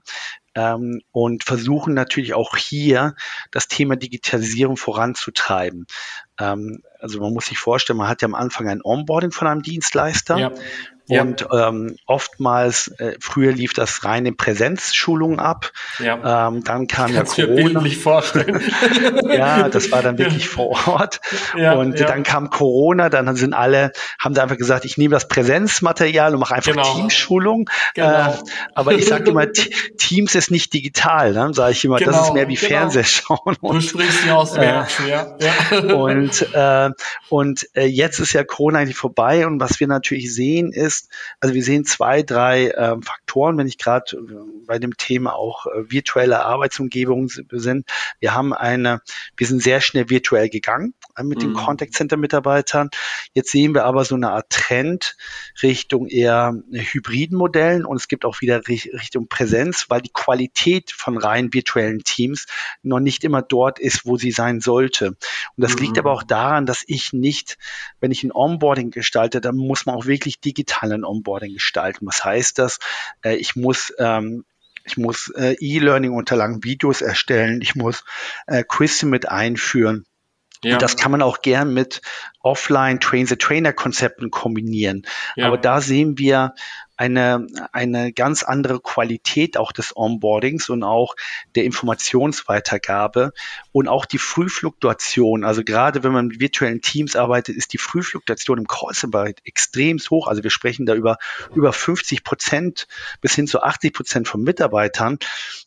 ähm, 0.54 1.00
und 1.10 1.44
versuchen 1.44 1.94
natürlich 1.94 2.34
auch 2.34 2.56
hier 2.56 3.14
das 3.50 3.68
Thema 3.68 3.96
Digitalisierung 3.96 4.76
voranzutreiben. 4.76 5.86
Ähm, 6.42 6.82
also 6.98 7.20
man 7.20 7.32
muss 7.32 7.46
sich 7.46 7.58
vorstellen, 7.58 7.98
man 7.98 8.08
hat 8.08 8.22
ja 8.22 8.26
am 8.26 8.34
Anfang 8.34 8.68
ein 8.68 8.80
Onboarding 8.82 9.30
von 9.30 9.46
einem 9.46 9.62
Dienstleister. 9.62 10.38
Ja. 10.38 10.52
Und 11.20 11.46
ähm, 11.52 11.96
oftmals, 12.06 12.88
äh, 12.98 13.16
früher 13.20 13.52
lief 13.52 13.72
das 13.72 14.04
rein 14.04 14.26
in 14.26 14.36
Präsenzschulungen 14.36 15.40
ab. 15.40 15.72
Ja. 15.98 16.48
Ähm, 16.48 16.64
dann 16.64 16.86
kam 16.86 17.12
ja 17.12 17.24
Corona. 17.24 17.80
Mir 17.80 17.90
vorstellen. 17.92 18.60
ja, 19.28 19.68
das 19.68 19.90
war 19.92 20.02
dann 20.02 20.18
wirklich 20.18 20.48
vor 20.48 20.88
Ort. 20.88 21.20
Ja, 21.56 21.74
und 21.74 21.98
ja. 21.98 22.06
dann 22.06 22.22
kam 22.22 22.50
Corona, 22.50 23.08
dann 23.08 23.34
sind 23.36 23.54
alle, 23.54 23.92
haben 24.18 24.34
sie 24.34 24.42
einfach 24.42 24.58
gesagt, 24.58 24.84
ich 24.84 24.96
nehme 24.96 25.14
das 25.14 25.28
Präsenzmaterial 25.28 26.34
und 26.34 26.40
mache 26.40 26.54
einfach 26.54 26.72
genau. 26.72 26.94
Teamschulung. 26.94 27.68
Genau. 27.94 28.30
Äh, 28.30 28.34
aber 28.74 28.92
ich 28.94 29.06
sage 29.06 29.30
immer, 29.30 29.46
Teams 29.98 30.34
ist 30.34 30.50
nicht 30.50 30.72
digital, 30.72 31.32
dann 31.32 31.48
ne? 31.48 31.54
sage 31.54 31.72
ich 31.72 31.84
immer, 31.84 31.98
genau, 31.98 32.12
das 32.12 32.28
ist 32.28 32.34
mehr 32.34 32.48
wie 32.48 32.54
genau. 32.54 32.68
Fernsehschauen. 32.68 33.56
Und, 33.60 33.76
du 33.76 33.80
sprichst 33.80 34.26
ja 34.26 34.36
aus 34.36 34.52
dem 34.52 34.62
äh, 34.62 34.84
ja. 35.08 35.36
ja. 35.38 35.94
Und, 35.94 36.46
äh, 36.52 36.90
und 37.28 37.68
äh, 37.74 37.86
jetzt 37.86 38.18
ist 38.18 38.32
ja 38.32 38.44
Corona 38.44 38.80
eigentlich 38.80 38.96
vorbei 38.96 39.46
und 39.46 39.60
was 39.60 39.80
wir 39.80 39.86
natürlich 39.86 40.34
sehen 40.34 40.72
ist, 40.72 41.01
ist, 41.02 41.12
also 41.40 41.54
wir 41.54 41.62
sehen 41.62 41.84
zwei, 41.84 42.22
drei 42.22 42.68
äh, 42.68 42.96
Faktoren, 43.02 43.58
wenn 43.58 43.66
ich 43.66 43.78
gerade 43.78 44.16
äh, 44.16 44.66
bei 44.66 44.78
dem 44.78 44.96
Thema 44.96 45.34
auch 45.34 45.66
äh, 45.66 45.90
virtuelle 45.90 46.44
Arbeitsumgebungen 46.44 47.28
sind. 47.28 47.86
Wir 48.20 48.34
haben 48.34 48.52
eine, 48.52 49.00
wir 49.36 49.46
sind 49.46 49.62
sehr 49.62 49.80
schnell 49.80 50.08
virtuell 50.08 50.48
gegangen 50.48 50.94
äh, 51.16 51.22
mit 51.22 51.38
mhm. 51.38 51.42
den 51.42 51.54
Contact 51.54 51.94
Center 51.94 52.16
Mitarbeitern. 52.16 52.90
Jetzt 53.34 53.50
sehen 53.50 53.74
wir 53.74 53.84
aber 53.84 54.04
so 54.04 54.14
eine 54.14 54.30
Art 54.30 54.50
Trend 54.50 55.16
Richtung 55.62 56.06
eher 56.06 56.54
hybriden 56.70 57.36
Modellen 57.36 57.84
und 57.84 57.96
es 57.96 58.08
gibt 58.08 58.24
auch 58.24 58.40
wieder 58.40 58.66
Richtung 58.68 59.28
Präsenz, 59.28 59.86
weil 59.88 60.02
die 60.02 60.12
Qualität 60.12 60.92
von 60.92 61.16
rein 61.16 61.52
virtuellen 61.52 62.00
Teams 62.00 62.46
noch 62.82 63.00
nicht 63.00 63.24
immer 63.24 63.42
dort 63.42 63.78
ist, 63.78 64.06
wo 64.06 64.16
sie 64.16 64.30
sein 64.30 64.60
sollte. 64.60 65.08
Und 65.08 65.18
das 65.56 65.76
mhm. 65.76 65.82
liegt 65.82 65.98
aber 65.98 66.12
auch 66.12 66.22
daran, 66.22 66.66
dass 66.66 66.84
ich 66.86 67.12
nicht, 67.12 67.58
wenn 68.00 68.10
ich 68.10 68.22
ein 68.22 68.32
Onboarding 68.32 68.90
gestalte, 68.90 69.40
dann 69.40 69.56
muss 69.56 69.86
man 69.86 69.94
auch 69.94 70.06
wirklich 70.06 70.40
digital 70.40 70.91
ein 70.94 71.04
Onboarding 71.04 71.54
gestalten. 71.54 72.06
Was 72.06 72.24
heißt 72.24 72.58
das? 72.58 72.78
Äh, 73.22 73.36
ich 73.36 73.56
muss 73.56 73.92
ähm, 73.98 74.44
ich 74.84 74.96
muss 74.96 75.32
äh, 75.36 75.54
E-Learning-Unterlagen, 75.60 76.64
Videos 76.64 77.02
erstellen, 77.02 77.60
ich 77.62 77.74
muss 77.74 78.04
äh, 78.46 78.64
Quizze 78.66 79.06
mit 79.06 79.28
einführen. 79.28 80.06
Ja. 80.64 80.74
Und 80.74 80.82
das 80.82 80.96
kann 80.96 81.10
man 81.10 81.22
auch 81.22 81.42
gern 81.42 81.74
mit 81.74 82.02
Offline 82.40 83.00
Train-the-Trainer-Konzepten 83.00 84.30
kombinieren. 84.30 85.02
Ja. 85.34 85.48
Aber 85.48 85.58
da 85.58 85.80
sehen 85.80 86.18
wir 86.18 86.54
eine, 87.02 87.48
eine 87.72 88.12
ganz 88.12 88.44
andere 88.44 88.78
Qualität 88.78 89.56
auch 89.56 89.72
des 89.72 89.96
Onboardings 89.96 90.70
und 90.70 90.84
auch 90.84 91.16
der 91.56 91.64
Informationsweitergabe 91.64 93.32
und 93.72 93.88
auch 93.88 94.06
die 94.06 94.18
Frühfluktuation. 94.18 95.42
Also 95.42 95.64
gerade 95.64 96.04
wenn 96.04 96.12
man 96.12 96.28
mit 96.28 96.38
virtuellen 96.38 96.80
Teams 96.80 97.16
arbeitet, 97.16 97.56
ist 97.56 97.72
die 97.72 97.78
Frühfluktuation 97.78 98.58
im 98.58 98.68
Callcenter 98.68 99.32
extrem 99.42 99.98
hoch. 100.10 100.28
Also 100.28 100.44
wir 100.44 100.50
sprechen 100.50 100.86
da 100.86 100.94
über 100.94 101.18
über 101.56 101.72
50 101.72 102.22
Prozent 102.22 102.86
bis 103.20 103.34
hin 103.34 103.48
zu 103.48 103.60
80 103.62 103.92
Prozent 103.92 104.28
von 104.28 104.40
Mitarbeitern 104.42 105.18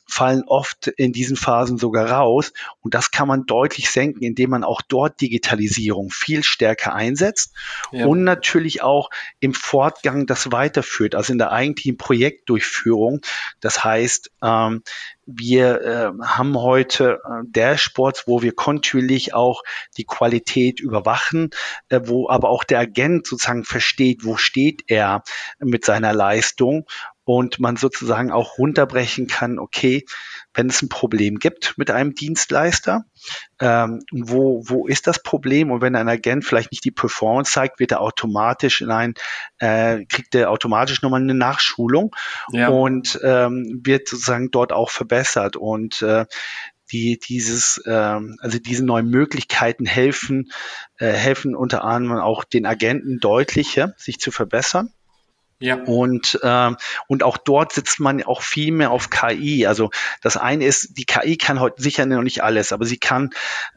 fallen 0.08 0.44
oft 0.48 0.88
in 0.88 1.14
diesen 1.14 1.36
Phasen 1.36 1.78
sogar 1.78 2.10
raus. 2.10 2.54
Und 2.82 2.94
das 2.94 3.12
kann 3.12 3.28
man 3.28 3.46
deutlich 3.46 3.90
senken, 3.90 4.24
indem 4.24 4.52
man 4.52 4.64
auch 4.64 4.82
dort 4.82 5.20
Digitalisierung 5.20 6.12
viel 6.12 6.44
stärker 6.44 6.94
einsetzt 6.94 7.54
ja. 7.92 8.06
und 8.06 8.24
natürlich 8.24 8.82
auch 8.84 9.10
im 9.40 9.54
Fortgang 9.54 10.26
das 10.28 10.52
weiterführt. 10.52 11.16
Also 11.16 11.25
also 11.26 11.34
in 11.34 11.40
der 11.40 11.52
eigentlichen 11.52 11.98
Projektdurchführung. 11.98 13.22
Das 13.60 13.84
heißt, 13.84 14.32
ähm, 14.44 14.84
wir 15.26 15.82
äh, 15.82 16.24
haben 16.24 16.56
heute 16.56 17.20
äh, 17.26 17.44
Dashboards, 17.48 18.28
wo 18.28 18.44
wir 18.44 18.54
kontinuierlich 18.54 19.34
auch 19.34 19.64
die 19.98 20.04
Qualität 20.04 20.80
überwachen, 20.80 21.50
äh, 21.90 22.02
wo 22.04 22.30
aber 22.30 22.50
auch 22.50 22.64
der 22.64 22.80
Agent 22.80 23.26
sozusagen 23.26 23.64
versteht, 23.64 24.24
wo 24.24 24.38
steht 24.38 24.84
er 24.88 25.24
mit 25.58 25.84
seiner 25.84 26.14
Leistung 26.14 26.86
und 27.24 27.60
man 27.60 27.76
sozusagen 27.76 28.32
auch 28.32 28.60
runterbrechen 28.60 29.26
kann, 29.26 29.58
okay, 29.58 30.06
wenn 30.56 30.70
es 30.70 30.82
ein 30.82 30.90
Problem 30.90 31.38
gibt 31.38 31.78
mit 31.78 31.92
einem 31.92 32.16
Dienstleister, 32.16 33.06
ähm, 33.60 34.02
wo, 34.12 34.64
wo 34.66 34.88
ist 34.88 35.08
das 35.08 35.22
Problem? 35.22 35.72
Und 35.72 35.82
wenn 35.82 35.96
ein 35.96 36.10
Agent 36.10 36.46
vielleicht 36.46 36.72
nicht 36.72 36.84
die 36.84 36.92
Performance 36.92 37.52
zeigt, 37.52 37.80
wird 37.80 37.92
er 37.92 38.02
automatisch 38.02 38.82
in 38.82 38.90
ein, 38.90 39.14
äh, 39.60 40.06
kriegt 40.06 40.34
er 40.34 40.50
automatisch 40.50 41.02
nochmal 41.02 41.22
eine 41.22 41.36
Nachschulung 41.36 42.16
ja. 42.52 42.70
und 42.70 43.20
ähm, 43.24 43.82
wird 43.84 44.08
sozusagen 44.08 44.50
dort 44.52 44.72
auch 44.72 44.90
verbessert. 44.90 45.56
Und 45.58 46.02
äh, 46.02 46.26
die 46.92 47.20
dieses, 47.20 47.82
ähm, 47.86 48.38
also 48.40 48.60
diese 48.60 48.86
neuen 48.86 49.10
Möglichkeiten 49.10 49.86
helfen, 49.86 50.52
äh, 50.98 51.08
helfen 51.08 51.56
unter 51.56 51.84
anderem 51.84 52.20
auch 52.20 52.44
den 52.44 52.66
Agenten 52.66 53.20
deutlicher, 53.20 53.94
sich 53.98 54.20
zu 54.20 54.32
verbessern. 54.32 54.94
Ja. 55.60 55.76
Und, 55.76 56.38
ähm, 56.44 56.76
und 57.08 57.24
auch 57.24 57.38
dort 57.38 57.72
sitzt 57.72 58.00
man 58.00 58.22
auch 58.24 58.42
viel 58.42 58.74
mehr 58.74 58.92
auf 58.92 59.10
KI. 59.10 59.66
Also 59.66 59.90
das 60.22 60.36
eine 60.36 60.66
ist, 60.66 60.98
die 60.98 61.06
KI 61.06 61.38
kann 61.38 61.60
heute 61.60 61.82
sicher 61.82 62.06
noch 62.06 62.24
nicht 62.24 62.44
alles, 62.44 62.74
aber 62.74 62.86
sie 62.86 62.98
kann, 62.98 63.30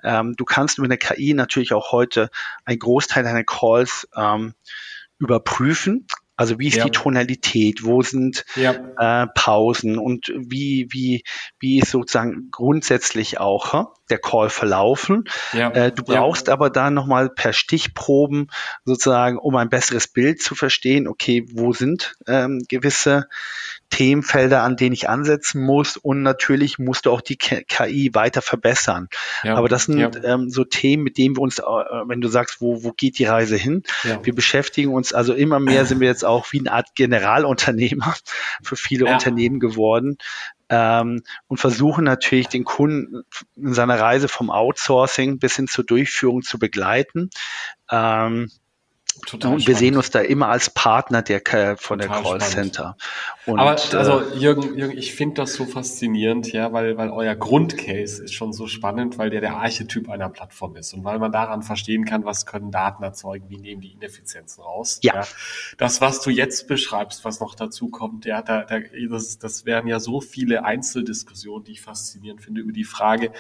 ähm, 0.02 0.34
du 0.36 0.44
kannst 0.44 0.78
mit 0.78 0.90
der 0.90 0.98
KI 0.98 1.34
natürlich 1.34 1.72
auch 1.72 1.92
heute 1.92 2.30
einen 2.64 2.80
Großteil 2.80 3.22
deiner 3.22 3.44
Calls 3.44 4.08
ähm, 4.16 4.54
überprüfen. 5.18 6.06
Also 6.38 6.61
wie 6.61 6.68
ist 6.68 6.77
ja. 6.77 6.85
die 6.85 6.92
Tonalität, 6.92 7.85
wo 7.85 8.01
sind 8.03 8.44
ja. 8.55 8.74
äh, 8.96 9.27
Pausen 9.35 9.98
und 9.98 10.33
wie, 10.37 10.87
wie, 10.90 11.24
wie 11.59 11.81
ist 11.81 11.90
sozusagen 11.90 12.48
grundsätzlich 12.53 13.40
auch 13.40 13.92
der 14.09 14.18
Call 14.18 14.48
verlaufen. 14.48 15.24
Ja. 15.53 15.70
Äh, 15.72 15.90
du 15.90 16.05
brauchst 16.05 16.48
aber 16.48 16.70
dann 16.70 16.94
nochmal 16.94 17.29
per 17.29 17.53
Stichproben 17.53 18.51
sozusagen, 18.85 19.37
um 19.37 19.57
ein 19.57 19.68
besseres 19.68 20.07
Bild 20.07 20.40
zu 20.40 20.55
verstehen, 20.55 21.09
okay, 21.09 21.44
wo 21.53 21.72
sind 21.72 22.14
ähm, 22.29 22.62
gewisse 22.68 23.27
Themenfelder, 23.90 24.62
an 24.62 24.77
denen 24.77 24.92
ich 24.92 25.09
ansetzen 25.09 25.62
muss 25.62 25.96
und 25.96 26.22
natürlich 26.22 26.79
musst 26.79 27.07
du 27.07 27.11
auch 27.11 27.20
die 27.20 27.37
KI 27.37 28.11
weiter 28.12 28.42
verbessern. 28.42 29.09
Ja, 29.42 29.57
Aber 29.57 29.68
das 29.68 29.85
sind 29.85 29.98
ja. 29.98 30.11
ähm, 30.24 30.51
so 30.51 30.64
Themen, 30.64 31.03
mit 31.03 31.18
denen 31.18 31.37
wir 31.37 31.40
uns, 31.40 31.59
äh, 31.59 31.62
wenn 31.62 32.20
du 32.20 32.29
sagst, 32.29 32.61
wo, 32.61 32.83
wo 32.85 32.92
geht 32.92 33.18
die 33.18 33.24
Reise 33.24 33.57
hin? 33.57 33.83
Ja. 34.05 34.24
Wir 34.24 34.35
beschäftigen 34.35 34.92
uns, 34.92 35.12
also 35.12 35.33
immer 35.33 35.59
mehr 35.61 35.87
sind 35.87 36.01
wir 36.01 36.09
jetzt 36.09 36.24
auch 36.24 36.53
wie 36.53 36.61
eine 36.61 36.72
Art 36.72 36.94
Generalunternehmer 36.94 38.14
für 38.62 38.77
viele 38.77 39.07
Unternehmen 39.07 39.61
geworden, 39.61 40.18
ähm, 40.70 41.22
und 41.46 41.59
versuchen 41.59 42.05
natürlich 42.05 42.48
den 42.48 42.64
Kunden 42.64 43.22
in 43.57 43.74
seiner 43.74 43.98
Reise 43.98 44.29
vom 44.29 44.51
Outsourcing 44.51 45.38
bis 45.38 45.57
hin 45.57 45.66
zur 45.66 45.85
Durchführung 45.85 46.42
zu 46.42 46.59
begleiten. 46.59 47.31
Ähm, 47.90 48.51
Total 49.26 49.52
und 49.52 49.59
wir 49.59 49.62
spannend. 49.62 49.78
sehen 49.78 49.96
uns 49.96 50.11
da 50.11 50.20
immer 50.20 50.48
als 50.48 50.70
Partner 50.70 51.22
der 51.22 51.42
von 51.78 51.98
Total 51.98 51.98
der 51.98 52.09
Callcenter. 52.09 52.96
Aber 53.46 53.70
also 53.70 54.20
äh, 54.20 54.38
Jürgen, 54.38 54.76
Jürgen, 54.76 54.96
ich 54.96 55.14
finde 55.14 55.37
das 55.37 55.54
so 55.54 55.64
faszinierend, 55.64 56.52
ja, 56.52 56.72
weil 56.72 56.96
weil 56.96 57.11
euer 57.11 57.35
Grundcase 57.35 58.22
ist 58.24 58.35
schon 58.35 58.52
so 58.52 58.66
spannend, 58.66 59.18
weil 59.18 59.31
der 59.31 59.40
der 59.40 59.57
Archetyp 59.57 60.09
einer 60.09 60.28
Plattform 60.28 60.76
ist 60.76 60.92
und 60.92 61.04
weil 61.04 61.18
man 61.18 61.33
daran 61.33 61.62
verstehen 61.62 62.04
kann, 62.04 62.24
was 62.24 62.46
können 62.46 62.70
Daten 62.70 63.02
erzeugen, 63.02 63.46
wie 63.48 63.59
nehmen 63.59 63.81
die 63.81 63.92
Ineffizienzen 63.92 64.62
raus. 64.62 65.00
Ja. 65.02 65.14
ja. 65.14 65.26
Das, 65.78 66.00
was 66.00 66.20
du 66.20 66.31
jetzt 66.31 66.68
beschreibst, 66.68 67.24
was 67.24 67.40
noch 67.40 67.54
dazu 67.54 67.88
kommt, 67.88 68.24
ja, 68.24 68.42
da, 68.42 68.64
da, 68.64 68.81
das, 69.11 69.38
das 69.38 69.64
wären 69.64 69.87
ja 69.87 70.00
so 70.00 70.20
viele 70.20 70.64
Einzeldiskussionen, 70.64 71.64
die 71.64 71.72
ich 71.72 71.83
faszinierend 71.83 72.42
finde 72.42 72.61
über 72.61 72.72
die 72.72 72.85
Frage, 72.85 73.33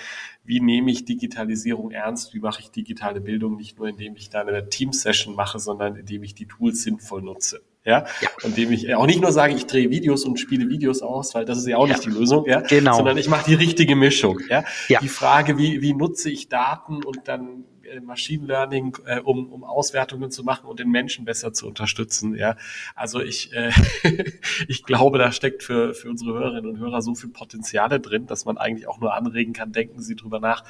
wie 0.44 0.60
nehme 0.60 0.90
ich 0.90 1.04
Digitalisierung 1.04 1.90
ernst, 1.90 2.32
wie 2.32 2.40
mache 2.40 2.62
ich 2.62 2.70
digitale 2.70 3.20
Bildung, 3.20 3.56
nicht 3.56 3.78
nur 3.78 3.86
indem 3.86 4.16
ich 4.16 4.30
da 4.30 4.40
eine 4.40 4.70
Team-Session 4.70 5.34
mache, 5.34 5.58
sondern 5.68 5.96
indem 5.96 6.22
ich 6.22 6.34
die 6.34 6.46
Tools 6.46 6.82
sinnvoll 6.82 7.20
nutze. 7.20 7.60
Ja? 7.84 8.06
ja. 8.20 8.28
Und 8.42 8.50
indem 8.50 8.72
ich 8.72 8.94
auch 8.94 9.06
nicht 9.06 9.20
nur 9.20 9.32
sage, 9.32 9.54
ich 9.54 9.66
drehe 9.66 9.90
Videos 9.90 10.24
und 10.24 10.40
spiele 10.40 10.68
Videos 10.68 11.02
aus, 11.02 11.34
weil 11.34 11.44
das 11.44 11.58
ist 11.58 11.66
ja 11.66 11.76
auch 11.76 11.86
ja. 11.86 11.94
nicht 11.94 12.06
die 12.06 12.10
Lösung, 12.10 12.46
ja. 12.46 12.60
Genau. 12.60 12.96
Sondern 12.96 13.18
ich 13.18 13.28
mache 13.28 13.44
die 13.46 13.54
richtige 13.54 13.96
Mischung. 13.96 14.40
Ja. 14.48 14.64
ja. 14.88 15.00
Die 15.00 15.08
Frage, 15.08 15.58
wie, 15.58 15.82
wie 15.82 15.94
nutze 15.94 16.30
ich 16.30 16.48
Daten 16.48 17.02
und 17.04 17.28
dann 17.28 17.64
Machine 18.00 18.46
Learning, 18.46 18.96
äh, 19.06 19.20
um, 19.20 19.52
um 19.52 19.64
Auswertungen 19.64 20.30
zu 20.30 20.44
machen 20.44 20.66
und 20.66 20.80
den 20.80 20.90
Menschen 20.90 21.24
besser 21.24 21.52
zu 21.52 21.66
unterstützen. 21.66 22.34
Ja, 22.34 22.56
also 22.94 23.20
ich, 23.20 23.52
äh, 23.52 23.70
ich 24.68 24.84
glaube, 24.84 25.18
da 25.18 25.32
steckt 25.32 25.62
für, 25.62 25.94
für 25.94 26.08
unsere 26.08 26.32
Hörerinnen 26.34 26.70
und 26.70 26.78
Hörer 26.78 27.02
so 27.02 27.14
viel 27.14 27.30
Potenziale 27.30 28.00
drin, 28.00 28.26
dass 28.26 28.44
man 28.44 28.58
eigentlich 28.58 28.88
auch 28.88 29.00
nur 29.00 29.14
anregen 29.14 29.52
kann. 29.52 29.72
Denken 29.72 30.00
Sie 30.00 30.16
drüber 30.16 30.40
nach, 30.40 30.64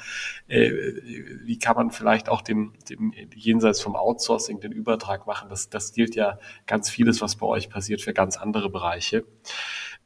äh, 0.47 0.71
wie 1.43 1.59
kann 1.59 1.75
man 1.75 1.91
vielleicht 1.91 2.29
auch 2.29 2.41
den, 2.41 2.73
den 2.89 3.13
jenseits 3.35 3.81
vom 3.81 3.95
Outsourcing 3.95 4.59
den 4.59 4.71
Übertrag 4.71 5.27
machen. 5.27 5.49
Das, 5.49 5.69
das 5.69 5.93
gilt 5.93 6.15
ja 6.15 6.39
ganz 6.65 6.89
vieles, 6.89 7.21
was 7.21 7.35
bei 7.35 7.45
euch 7.45 7.69
passiert, 7.69 8.01
für 8.01 8.13
ganz 8.13 8.37
andere 8.37 8.69
Bereiche. 8.69 9.25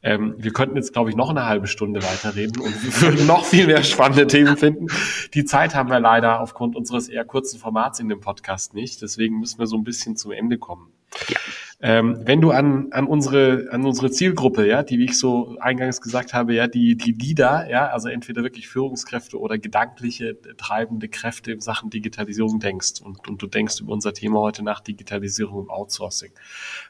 Ähm, 0.04 0.34
wir 0.36 0.52
könnten 0.52 0.76
jetzt, 0.76 0.92
glaube 0.92 1.08
ich, 1.08 1.16
noch 1.16 1.30
eine 1.30 1.46
halbe 1.46 1.66
Stunde 1.66 2.02
weiterreden 2.02 2.60
und 2.60 3.02
würden 3.02 3.26
noch 3.26 3.44
viel 3.44 3.66
mehr 3.66 3.82
spannende 3.82 4.26
Themen 4.26 4.58
finden. 4.58 4.86
Die 5.32 5.46
Zeit 5.46 5.74
haben 5.74 5.88
wir 5.88 5.98
leider 5.98 6.40
aufgrund 6.40 6.76
unseres 6.76 7.08
eher 7.08 7.24
kurzen 7.24 7.58
Formats 7.58 8.00
in 8.00 8.10
dem 8.10 8.20
Podcast 8.20 8.74
nicht. 8.74 9.00
Deswegen 9.00 9.40
müssen 9.40 9.58
wir 9.58 9.66
so 9.66 9.76
ein 9.76 9.84
bisschen 9.84 10.16
zum 10.16 10.32
Ende 10.32 10.58
kommen. 10.58 10.92
Ja. 11.28 11.38
Ähm, 11.86 12.16
wenn 12.24 12.40
du 12.40 12.50
an, 12.50 12.90
an 12.92 13.06
unsere, 13.06 13.68
an 13.70 13.84
unsere 13.84 14.10
Zielgruppe, 14.10 14.66
ja, 14.66 14.82
die, 14.82 14.98
wie 14.98 15.04
ich 15.04 15.18
so 15.18 15.58
eingangs 15.60 16.00
gesagt 16.00 16.32
habe, 16.32 16.54
ja, 16.54 16.66
die, 16.66 16.96
die 16.96 17.12
Leader, 17.12 17.68
ja, 17.68 17.88
also 17.88 18.08
entweder 18.08 18.42
wirklich 18.42 18.68
Führungskräfte 18.68 19.38
oder 19.38 19.58
gedankliche, 19.58 20.40
treibende 20.56 21.08
Kräfte 21.08 21.52
in 21.52 21.60
Sachen 21.60 21.90
Digitalisierung 21.90 22.58
denkst 22.58 23.02
und, 23.02 23.28
und 23.28 23.42
du 23.42 23.46
denkst 23.46 23.82
über 23.82 23.92
unser 23.92 24.14
Thema 24.14 24.40
heute 24.40 24.62
nach 24.62 24.80
Digitalisierung 24.80 25.64
im 25.64 25.70
Outsourcing. 25.70 26.32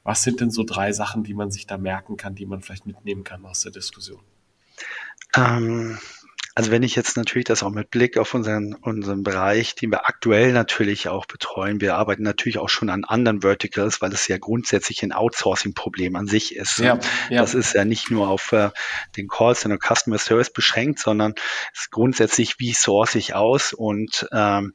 Was 0.05 0.23
sind 0.23 0.41
denn 0.41 0.53
so 0.53 0.63
drei 0.63 0.93
Sachen, 0.93 1.25
die 1.25 1.35
man 1.35 1.51
sich 1.51 1.67
da 1.67 1.77
merken 1.77 2.17
kann, 2.17 2.37
die 2.37 2.47
man 2.47 2.61
vielleicht 2.61 2.87
mitnehmen 2.87 3.25
kann 3.25 3.45
aus 3.47 3.63
der 3.63 3.73
Diskussion? 3.73 4.21
Ähm, 5.37 5.99
also 6.57 6.71
wenn 6.71 6.85
ich 6.85 6.95
jetzt 6.95 7.17
natürlich 7.17 7.47
das 7.47 7.65
auch 7.65 7.71
mit 7.71 7.91
Blick 7.91 8.17
auf 8.17 8.33
unseren, 8.33 8.75
unseren 8.75 9.25
Bereich, 9.25 9.75
den 9.75 9.91
wir 9.91 10.07
aktuell 10.07 10.53
natürlich 10.53 11.09
auch 11.09 11.27
betreuen, 11.27 11.81
wir 11.81 11.97
arbeiten 11.97 12.23
natürlich 12.23 12.59
auch 12.59 12.69
schon 12.69 12.91
an 12.91 13.03
anderen 13.05 13.43
Verticals, 13.43 14.01
weil 14.01 14.13
es 14.13 14.29
ja 14.29 14.39
grundsätzlich 14.39 15.03
ein 15.03 15.11
Outsourcing-Problem 15.11 16.15
an 16.15 16.29
sich 16.29 16.55
ist. 16.55 16.79
Ja, 16.79 17.01
ja. 17.29 17.41
Das 17.41 17.55
ist 17.55 17.75
ja 17.75 17.85
nicht 17.85 18.13
nur 18.13 18.29
auf 18.29 18.53
äh, 18.53 18.71
den 19.17 19.27
Calls 19.27 19.65
und 19.65 19.83
Customer 19.83 20.19
Service 20.19 20.53
beschränkt, 20.53 21.01
sondern 21.01 21.35
es 21.73 21.83
ist 21.83 21.91
grundsätzlich, 21.91 22.61
wie 22.61 22.73
source 22.73 23.17
ich 23.17 23.35
aus 23.35 23.73
und 23.73 24.29
ähm, 24.31 24.75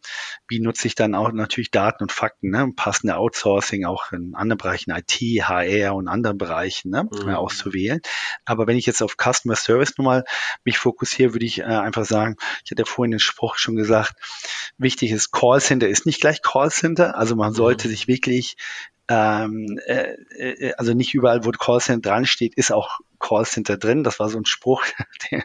wie 0.49 0.59
nutze 0.59 0.85
ich 0.85 0.95
dann 0.95 1.15
auch 1.15 1.31
natürlich 1.31 1.71
Daten 1.71 2.03
und 2.03 2.11
Fakten, 2.11 2.49
ne? 2.49 2.73
passende 2.75 3.15
Outsourcing 3.15 3.85
auch 3.85 4.11
in 4.11 4.35
anderen 4.35 4.57
Bereichen, 4.57 4.91
IT, 4.91 5.13
HR 5.13 5.95
und 5.95 6.09
anderen 6.09 6.37
Bereichen 6.37 6.89
ne? 6.89 7.07
Mhm. 7.09 7.29
auszuwählen. 7.29 8.01
Aber 8.43 8.67
wenn 8.67 8.75
ich 8.75 8.85
jetzt 8.85 9.01
auf 9.01 9.15
Customer 9.15 9.55
Service 9.55 9.97
nochmal 9.97 10.25
mich 10.65 10.77
fokussiere, 10.77 11.33
würde 11.33 11.45
ich 11.45 11.59
äh, 11.59 11.68
einfach 11.77 12.05
sagen, 12.05 12.35
ich 12.63 12.71
hatte 12.71 12.85
vorhin 12.85 13.11
den 13.11 13.19
Spruch 13.19 13.57
schon 13.57 13.75
gesagt, 13.75 14.13
wichtig 14.77 15.11
ist, 15.11 15.31
Callcenter 15.31 15.87
ist 15.87 16.05
nicht 16.05 16.21
gleich 16.21 16.41
Callcenter. 16.41 17.17
Also 17.17 17.35
man 17.35 17.53
sollte 17.53 17.87
mhm. 17.87 17.91
sich 17.91 18.07
wirklich 18.07 18.55
ähm, 19.09 19.79
äh, 19.87 20.13
äh, 20.37 20.73
also 20.77 20.93
nicht 20.93 21.15
überall, 21.15 21.43
wo 21.43 21.49
Callcenter 21.49 22.09
dran 22.09 22.25
steht, 22.25 22.53
ist 22.55 22.71
auch 22.71 22.99
Callcenter 23.17 23.77
drin. 23.77 24.03
Das 24.03 24.19
war 24.19 24.29
so 24.29 24.37
ein 24.37 24.45
Spruch, 24.45 24.83
den, 25.31 25.41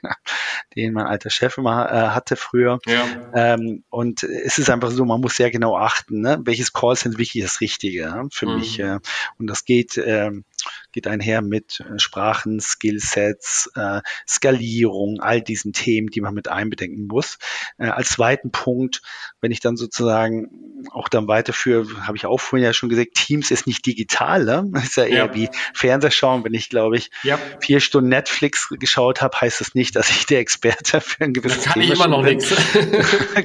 den 0.77 0.93
mein 0.93 1.07
alter 1.07 1.31
Chef 1.31 1.57
immer 1.57 1.91
äh, 1.91 2.09
hatte 2.11 2.37
früher. 2.37 2.79
Ja. 2.87 3.07
Ähm, 3.35 3.85
und 3.89 4.23
es 4.23 4.59
ist 4.59 4.69
einfach 4.69 4.91
so, 4.91 5.07
man 5.07 5.23
muss 5.23 5.37
sehr 5.37 5.51
genau 5.51 5.79
achten, 5.79 6.21
ne? 6.21 6.41
welches 6.45 6.75
Callcenter 6.75 7.19
wirklich 7.19 7.43
das 7.43 7.63
Richtige 7.63 8.03
ja, 8.03 8.23
für 8.31 8.47
mhm. 8.47 8.57
mich. 8.57 8.79
Äh, 8.79 8.99
und 9.39 9.47
das 9.47 9.65
geht 9.65 9.97
ähm, 9.97 10.45
geht 10.93 11.07
einher 11.07 11.43
mit 11.43 11.81
äh, 11.81 11.99
Sprachen, 11.99 12.61
Skillsets, 12.61 13.71
äh, 13.75 14.01
Skalierung, 14.29 15.21
all 15.21 15.43
diesen 15.43 15.73
Themen, 15.73 16.09
die 16.09 16.21
man 16.21 16.35
mit 16.35 16.49
einbedenken 16.49 17.07
muss. 17.07 17.39
Äh, 17.79 17.87
als 17.87 18.11
zweiten 18.11 18.51
Punkt, 18.51 19.03
wenn 19.41 19.51
ich 19.51 19.61
dann 19.61 19.77
sozusagen 19.77 20.49
auch 20.93 21.09
dann 21.09 21.29
weiterführe, 21.29 22.07
habe 22.07 22.17
ich 22.17 22.27
auch 22.27 22.41
vorhin 22.41 22.65
ja 22.65 22.73
schon 22.73 22.89
gesagt, 22.89 23.15
Teams 23.15 23.51
ist 23.51 23.67
nicht 23.67 23.87
digital, 23.87 24.45
ne? 24.45 24.71
ist 24.83 24.97
ja 24.97 25.05
eher 25.05 25.27
ja. 25.27 25.35
wie 25.35 25.49
Fernsehschauen. 25.75 26.45
Wenn 26.45 26.55
ich, 26.55 26.69
glaube 26.69 26.97
ich, 26.97 27.11
ja. 27.23 27.39
vier 27.61 27.81
Stunden 27.81 28.09
Netflix 28.11 28.69
geschaut 28.71 29.23
habe, 29.23 29.41
heißt 29.41 29.61
das 29.61 29.75
nicht, 29.75 29.97
dass 29.97 30.11
ich 30.11 30.27
der 30.27 30.41
Experte 30.41 31.01
für 31.01 31.25
ein 31.25 31.33
gewisses 31.33 31.65
kann 31.65 31.75
Thema 31.75 31.85
ich 31.85 31.99
immer 31.99 32.09
noch 32.09 32.23
bin. 32.23 32.37
nichts. 32.37 32.55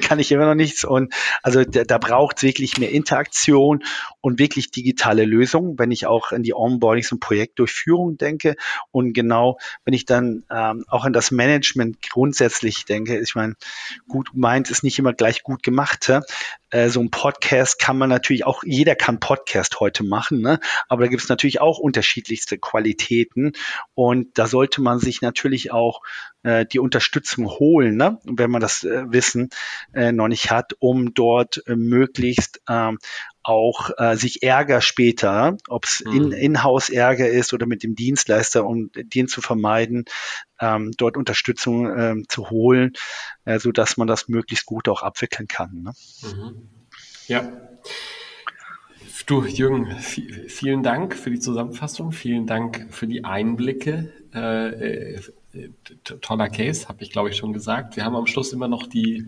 kann 0.00 0.18
ich 0.18 0.30
immer 0.32 0.46
noch 0.46 0.54
nichts. 0.54 0.84
Und 0.84 1.12
also 1.42 1.64
da, 1.64 1.84
da 1.84 1.98
braucht 1.98 2.38
es 2.38 2.42
wirklich 2.42 2.78
mehr 2.78 2.90
Interaktion 2.90 3.84
und 4.20 4.38
wirklich 4.38 4.70
digitale 4.70 5.24
Lösungen. 5.24 5.78
Wenn 5.78 5.90
ich 5.90 6.06
auch 6.06 6.32
in 6.32 6.42
die 6.42 6.54
Onboardings 6.54 7.09
ein 7.12 7.20
Projektdurchführung 7.20 8.16
denke 8.16 8.56
und 8.90 9.12
genau, 9.12 9.58
wenn 9.84 9.94
ich 9.94 10.04
dann 10.04 10.44
ähm, 10.50 10.84
auch 10.88 11.04
an 11.04 11.12
das 11.12 11.30
Management 11.30 11.98
grundsätzlich 12.08 12.84
denke, 12.84 13.18
ich 13.18 13.34
meine, 13.34 13.54
gut 14.08 14.30
meint 14.34 14.70
ist 14.70 14.82
nicht 14.82 14.98
immer 14.98 15.12
gleich 15.12 15.42
gut 15.42 15.62
gemacht. 15.62 16.10
Äh, 16.70 16.88
so 16.88 17.00
ein 17.00 17.10
Podcast 17.10 17.78
kann 17.78 17.98
man 17.98 18.08
natürlich 18.08 18.46
auch, 18.46 18.62
jeder 18.64 18.94
kann 18.94 19.20
Podcast 19.20 19.80
heute 19.80 20.04
machen, 20.04 20.40
ne? 20.40 20.60
aber 20.88 21.04
da 21.04 21.08
gibt 21.08 21.22
es 21.22 21.28
natürlich 21.28 21.60
auch 21.60 21.78
unterschiedlichste 21.78 22.58
Qualitäten 22.58 23.52
und 23.94 24.38
da 24.38 24.46
sollte 24.46 24.80
man 24.80 24.98
sich 24.98 25.20
natürlich 25.20 25.72
auch 25.72 26.00
äh, 26.42 26.64
die 26.66 26.78
Unterstützung 26.78 27.48
holen, 27.48 27.96
ne? 27.96 28.18
wenn 28.24 28.50
man 28.50 28.60
das 28.60 28.84
äh, 28.84 29.04
Wissen 29.12 29.50
äh, 29.92 30.12
noch 30.12 30.28
nicht 30.28 30.50
hat, 30.50 30.74
um 30.78 31.12
dort 31.12 31.62
äh, 31.66 31.74
möglichst 31.74 32.60
ähm, 32.68 32.98
auch 33.42 33.90
äh, 33.96 34.16
sich 34.16 34.42
Ärger 34.42 34.80
später, 34.80 35.56
ob 35.68 35.84
es 35.84 36.00
in, 36.00 36.26
mhm. 36.26 36.32
In-House-Ärger 36.32 37.28
ist 37.28 37.52
oder 37.52 37.66
mit 37.66 37.82
dem 37.82 37.94
Dienstleister, 37.94 38.66
um 38.66 38.90
den 38.94 39.28
zu 39.28 39.40
vermeiden, 39.40 40.04
ähm, 40.60 40.92
dort 40.96 41.16
Unterstützung 41.16 41.86
ähm, 41.98 42.24
zu 42.28 42.50
holen, 42.50 42.92
äh, 43.44 43.58
so 43.58 43.72
dass 43.72 43.96
man 43.96 44.06
das 44.06 44.28
möglichst 44.28 44.66
gut 44.66 44.88
auch 44.88 45.02
abwickeln 45.02 45.48
kann. 45.48 45.82
Ne? 45.82 45.92
Mhm. 46.22 46.68
Ja. 47.28 47.52
Du, 49.26 49.44
Jürgen, 49.44 49.96
vielen 49.98 50.82
Dank 50.82 51.14
für 51.14 51.30
die 51.30 51.38
Zusammenfassung, 51.38 52.10
vielen 52.10 52.46
Dank 52.46 52.88
für 52.90 53.06
die 53.06 53.24
Einblicke. 53.24 54.12
Äh, 54.34 55.14
äh, 55.14 55.70
toller 56.20 56.48
Case, 56.48 56.88
habe 56.88 57.02
ich 57.02 57.10
glaube 57.10 57.30
ich 57.30 57.36
schon 57.36 57.52
gesagt. 57.52 57.96
Wir 57.96 58.04
haben 58.04 58.16
am 58.16 58.26
Schluss 58.26 58.52
immer 58.52 58.68
noch 58.68 58.86
die, 58.86 59.24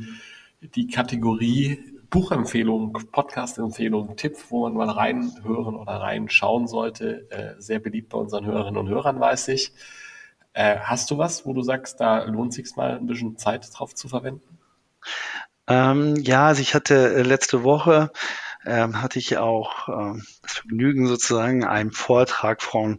die 0.60 0.88
Kategorie 0.88 1.91
Buchempfehlung, 2.12 2.92
Podcast-Empfehlung, 3.10 4.16
Tipp, 4.16 4.36
wo 4.50 4.68
man 4.68 4.74
mal 4.74 4.90
reinhören 4.90 5.74
oder 5.74 5.94
reinschauen 5.94 6.68
sollte. 6.68 7.26
Äh, 7.30 7.54
sehr 7.58 7.80
beliebt 7.80 8.10
bei 8.10 8.18
unseren 8.18 8.44
Hörerinnen 8.44 8.78
und 8.78 8.88
Hörern, 8.88 9.18
weiß 9.18 9.48
ich. 9.48 9.72
Äh, 10.52 10.76
hast 10.80 11.10
du 11.10 11.16
was, 11.16 11.46
wo 11.46 11.54
du 11.54 11.62
sagst, 11.62 12.00
da 12.00 12.24
lohnt 12.24 12.52
sich 12.52 12.76
mal 12.76 12.98
ein 12.98 13.06
bisschen 13.06 13.38
Zeit 13.38 13.66
drauf 13.72 13.94
zu 13.94 14.08
verwenden? 14.08 14.58
Ähm, 15.66 16.16
ja, 16.16 16.48
also 16.48 16.60
ich 16.60 16.74
hatte 16.74 17.14
äh, 17.14 17.22
letzte 17.22 17.64
Woche 17.64 18.10
ähm, 18.64 19.00
hatte 19.00 19.18
ich 19.18 19.38
auch 19.38 19.88
ähm, 19.88 20.22
das 20.42 20.52
Vergnügen 20.52 21.06
sozusagen 21.06 21.64
einem 21.64 21.92
Vortrag 21.92 22.62
von 22.62 22.98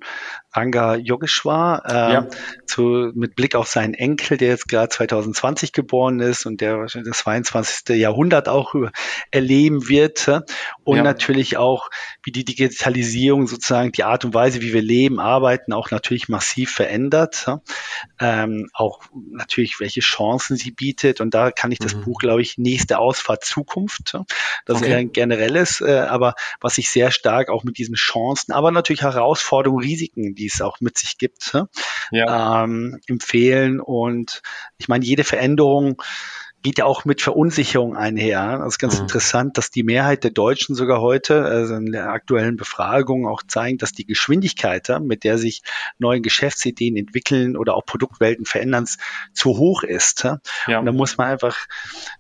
Anga 0.54 0.96
Yogeshwar 0.96 1.84
äh, 1.86 2.13
ja. 2.13 2.28
zu, 2.66 3.12
mit 3.16 3.36
Blick 3.36 3.56
auf 3.56 3.68
seinen 3.68 3.96
Enkel, 3.96 4.38
der 4.38 4.50
jetzt 4.50 4.68
gerade 4.68 4.89
2020 4.89 5.74
geboren 5.74 6.20
ist 6.20 6.46
und 6.46 6.62
der 6.62 6.86
das 6.86 7.18
22. 7.18 7.98
Jahrhundert 7.98 8.48
auch 8.48 8.76
erleben 9.32 9.89
wird 9.89 10.28
und 10.84 10.98
ja. 10.98 11.04
natürlich 11.04 11.58
auch, 11.58 11.89
wie 12.24 12.32
die 12.32 12.46
Digitalisierung 12.46 13.48
sozusagen 13.48 13.92
die 13.92 14.04
Art 14.04 14.26
und 14.26 14.34
Weise, 14.34 14.62
wie 14.62 14.74
wir 14.74 14.84
leben, 14.84 15.20
arbeiten, 15.20 15.74
auch 15.74 15.89
natürlich 15.89 16.30
massiv 16.30 16.72
verändert. 16.72 17.48
Ähm, 18.20 18.70
auch 18.74 19.02
natürlich, 19.32 19.80
welche 19.80 20.02
Chancen 20.02 20.56
sie 20.56 20.72
bietet 20.72 21.20
und 21.20 21.34
da 21.34 21.50
kann 21.52 21.72
ich 21.72 21.80
das 21.80 21.96
mhm. 21.96 22.04
Buch, 22.04 22.20
glaube 22.20 22.42
ich, 22.42 22.58
nächste 22.58 23.00
Ausfahrt 23.00 23.44
Zukunft. 23.44 24.13
Das 24.66 24.78
okay. 24.78 24.88
ist 24.88 24.94
ein 24.94 25.12
generelles, 25.12 25.82
äh, 25.82 26.00
aber 26.00 26.36
was 26.62 26.78
ich 26.78 26.89
sehr 26.89 27.10
stark 27.12 27.50
auch 27.50 27.63
mit 27.63 27.78
diesen 27.78 27.96
Chancen, 27.96 28.54
aber 28.54 28.72
natürlich 28.72 29.02
Herausforderungen, 29.02 29.84
Risiken, 29.84 30.36
die 30.36 30.43
es 30.48 30.62
auch 30.62 30.80
mit 30.80 30.98
sich 30.98 31.18
gibt, 31.18 31.58
ja. 32.12 32.64
ähm, 32.64 33.00
empfehlen. 33.08 33.80
Und 33.80 34.42
ich 34.78 34.88
meine, 34.88 35.06
jede 35.06 35.24
Veränderung 35.24 36.02
geht 36.64 36.78
ja 36.78 36.86
auch 36.86 37.04
mit 37.06 37.22
Verunsicherung 37.22 37.96
einher. 37.96 38.60
Das 38.60 38.76
ist 38.76 38.80
ganz 38.80 38.96
mhm. 38.96 39.02
interessant, 39.02 39.58
dass 39.58 39.70
die 39.70 39.84
Mehrheit 39.84 40.24
der 40.24 40.32
Deutschen 40.32 40.76
sogar 40.76 41.02
heute, 41.02 41.44
also 41.44 41.76
in 41.76 41.92
der 41.92 42.10
aktuellen 42.10 42.56
Befragung 42.56 43.28
auch 43.28 43.44
zeigen, 43.46 43.78
dass 43.78 43.92
die 43.92 44.06
Geschwindigkeit, 44.06 44.88
mit 45.02 45.26
der 45.26 45.38
sich 45.38 45.62
neue 46.00 46.22
Geschäftsideen 46.22 46.96
entwickeln 46.96 47.58
oder 47.58 47.76
auch 47.76 47.86
Produktwelten 47.86 48.46
verändern, 48.46 48.86
zu 49.34 49.58
hoch 49.58 49.84
ist. 49.84 50.24
Ja. 50.68 50.80
Und 50.80 50.86
da 50.86 50.94
muss 50.94 51.18
man 51.18 51.28
einfach, 51.28 51.58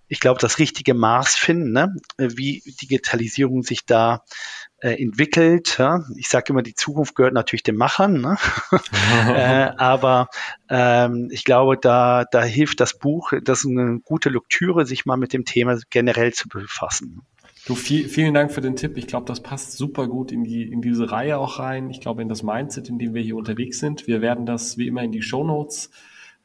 ich 0.09 0.19
glaube, 0.19 0.41
das 0.41 0.59
richtige 0.59 0.93
Maß 0.93 1.35
finden, 1.35 1.71
ne? 1.71 1.95
wie 2.17 2.61
Digitalisierung 2.81 3.63
sich 3.63 3.85
da 3.85 4.23
äh, 4.83 5.01
entwickelt. 5.01 5.77
Ja? 5.79 6.03
Ich 6.17 6.27
sage 6.27 6.51
immer, 6.51 6.61
die 6.61 6.75
Zukunft 6.75 7.15
gehört 7.15 7.33
natürlich 7.33 7.63
den 7.63 7.77
Machern, 7.77 8.19
ne? 8.19 8.37
äh, 9.29 9.71
aber 9.77 10.27
ähm, 10.69 11.29
ich 11.31 11.45
glaube, 11.45 11.77
da, 11.77 12.25
da 12.29 12.43
hilft 12.43 12.81
das 12.81 12.99
Buch, 12.99 13.31
das 13.43 13.59
ist 13.59 13.71
eine 13.71 13.99
gute 14.01 14.29
Lektüre, 14.29 14.85
sich 14.85 15.05
mal 15.05 15.15
mit 15.15 15.31
dem 15.31 15.45
Thema 15.45 15.79
generell 15.89 16.33
zu 16.33 16.49
befassen. 16.49 17.21
Du, 17.65 17.75
viel, 17.75 18.09
vielen 18.09 18.33
Dank 18.33 18.51
für 18.51 18.59
den 18.59 18.75
Tipp. 18.75 18.97
Ich 18.97 19.07
glaube, 19.07 19.25
das 19.25 19.41
passt 19.41 19.77
super 19.77 20.07
gut 20.07 20.33
in 20.33 20.43
die 20.43 20.63
in 20.63 20.81
diese 20.81 21.09
Reihe 21.09 21.37
auch 21.37 21.59
rein. 21.59 21.89
Ich 21.89 22.01
glaube, 22.01 22.21
in 22.21 22.27
das 22.27 22.43
Mindset, 22.43 22.89
in 22.89 22.99
dem 22.99 23.13
wir 23.13 23.21
hier 23.21 23.37
unterwegs 23.37 23.79
sind. 23.79 24.05
Wir 24.05 24.21
werden 24.21 24.45
das 24.45 24.77
wie 24.77 24.87
immer 24.87 25.01
in 25.01 25.13
die 25.13 25.21
Show 25.21 25.45
Notes 25.45 25.89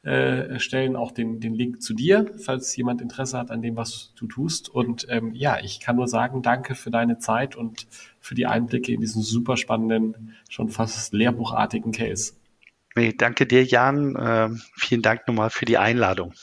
äh, 0.03 0.59
stellen 0.59 0.95
auch 0.95 1.11
den, 1.11 1.41
den 1.41 1.53
Link 1.53 1.81
zu 1.81 1.93
dir, 1.93 2.31
falls 2.37 2.75
jemand 2.75 3.01
Interesse 3.01 3.37
hat 3.37 3.51
an 3.51 3.61
dem, 3.61 3.75
was 3.75 4.13
du 4.15 4.27
tust. 4.27 4.69
Und 4.69 5.05
ähm, 5.09 5.33
ja, 5.33 5.57
ich 5.61 5.81
kann 5.81 5.97
nur 5.97 6.07
sagen, 6.07 6.41
danke 6.41 6.75
für 6.75 6.89
deine 6.89 7.19
Zeit 7.19 7.55
und 7.55 7.85
für 8.19 8.33
die 8.33 8.45
Einblicke 8.45 8.93
in 8.93 9.01
diesen 9.01 9.21
super 9.21 9.57
spannenden, 9.57 10.35
schon 10.49 10.69
fast 10.69 11.13
lehrbuchartigen 11.13 11.91
Case. 11.91 12.33
Nee, 12.95 13.13
danke 13.17 13.45
dir, 13.45 13.63
Jan. 13.63 14.15
Äh, 14.15 14.49
vielen 14.77 15.01
Dank 15.01 15.27
nochmal 15.27 15.49
für 15.49 15.65
die 15.65 15.77
Einladung. 15.77 16.33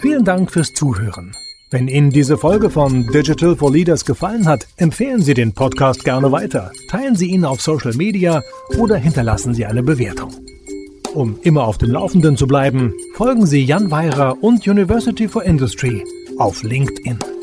Vielen 0.00 0.24
Dank 0.24 0.50
fürs 0.50 0.72
Zuhören. 0.72 1.32
Wenn 1.70 1.88
Ihnen 1.88 2.10
diese 2.10 2.38
Folge 2.38 2.70
von 2.70 3.06
Digital 3.12 3.56
for 3.56 3.72
Leaders 3.72 4.04
gefallen 4.04 4.46
hat, 4.46 4.66
empfehlen 4.76 5.22
Sie 5.22 5.34
den 5.34 5.52
Podcast 5.52 6.04
gerne 6.04 6.30
weiter, 6.32 6.72
teilen 6.88 7.16
Sie 7.16 7.26
ihn 7.26 7.44
auf 7.44 7.60
Social 7.60 7.92
Media 7.94 8.42
oder 8.78 8.96
hinterlassen 8.96 9.54
Sie 9.54 9.66
eine 9.66 9.82
Bewertung. 9.82 10.32
Um 11.16 11.38
immer 11.40 11.66
auf 11.66 11.78
dem 11.78 11.92
Laufenden 11.92 12.36
zu 12.36 12.46
bleiben, 12.46 12.92
folgen 13.14 13.46
Sie 13.46 13.64
Jan 13.64 13.90
Weirer 13.90 14.36
und 14.42 14.68
University 14.68 15.26
for 15.26 15.44
Industry 15.44 16.04
auf 16.36 16.62
LinkedIn. 16.62 17.35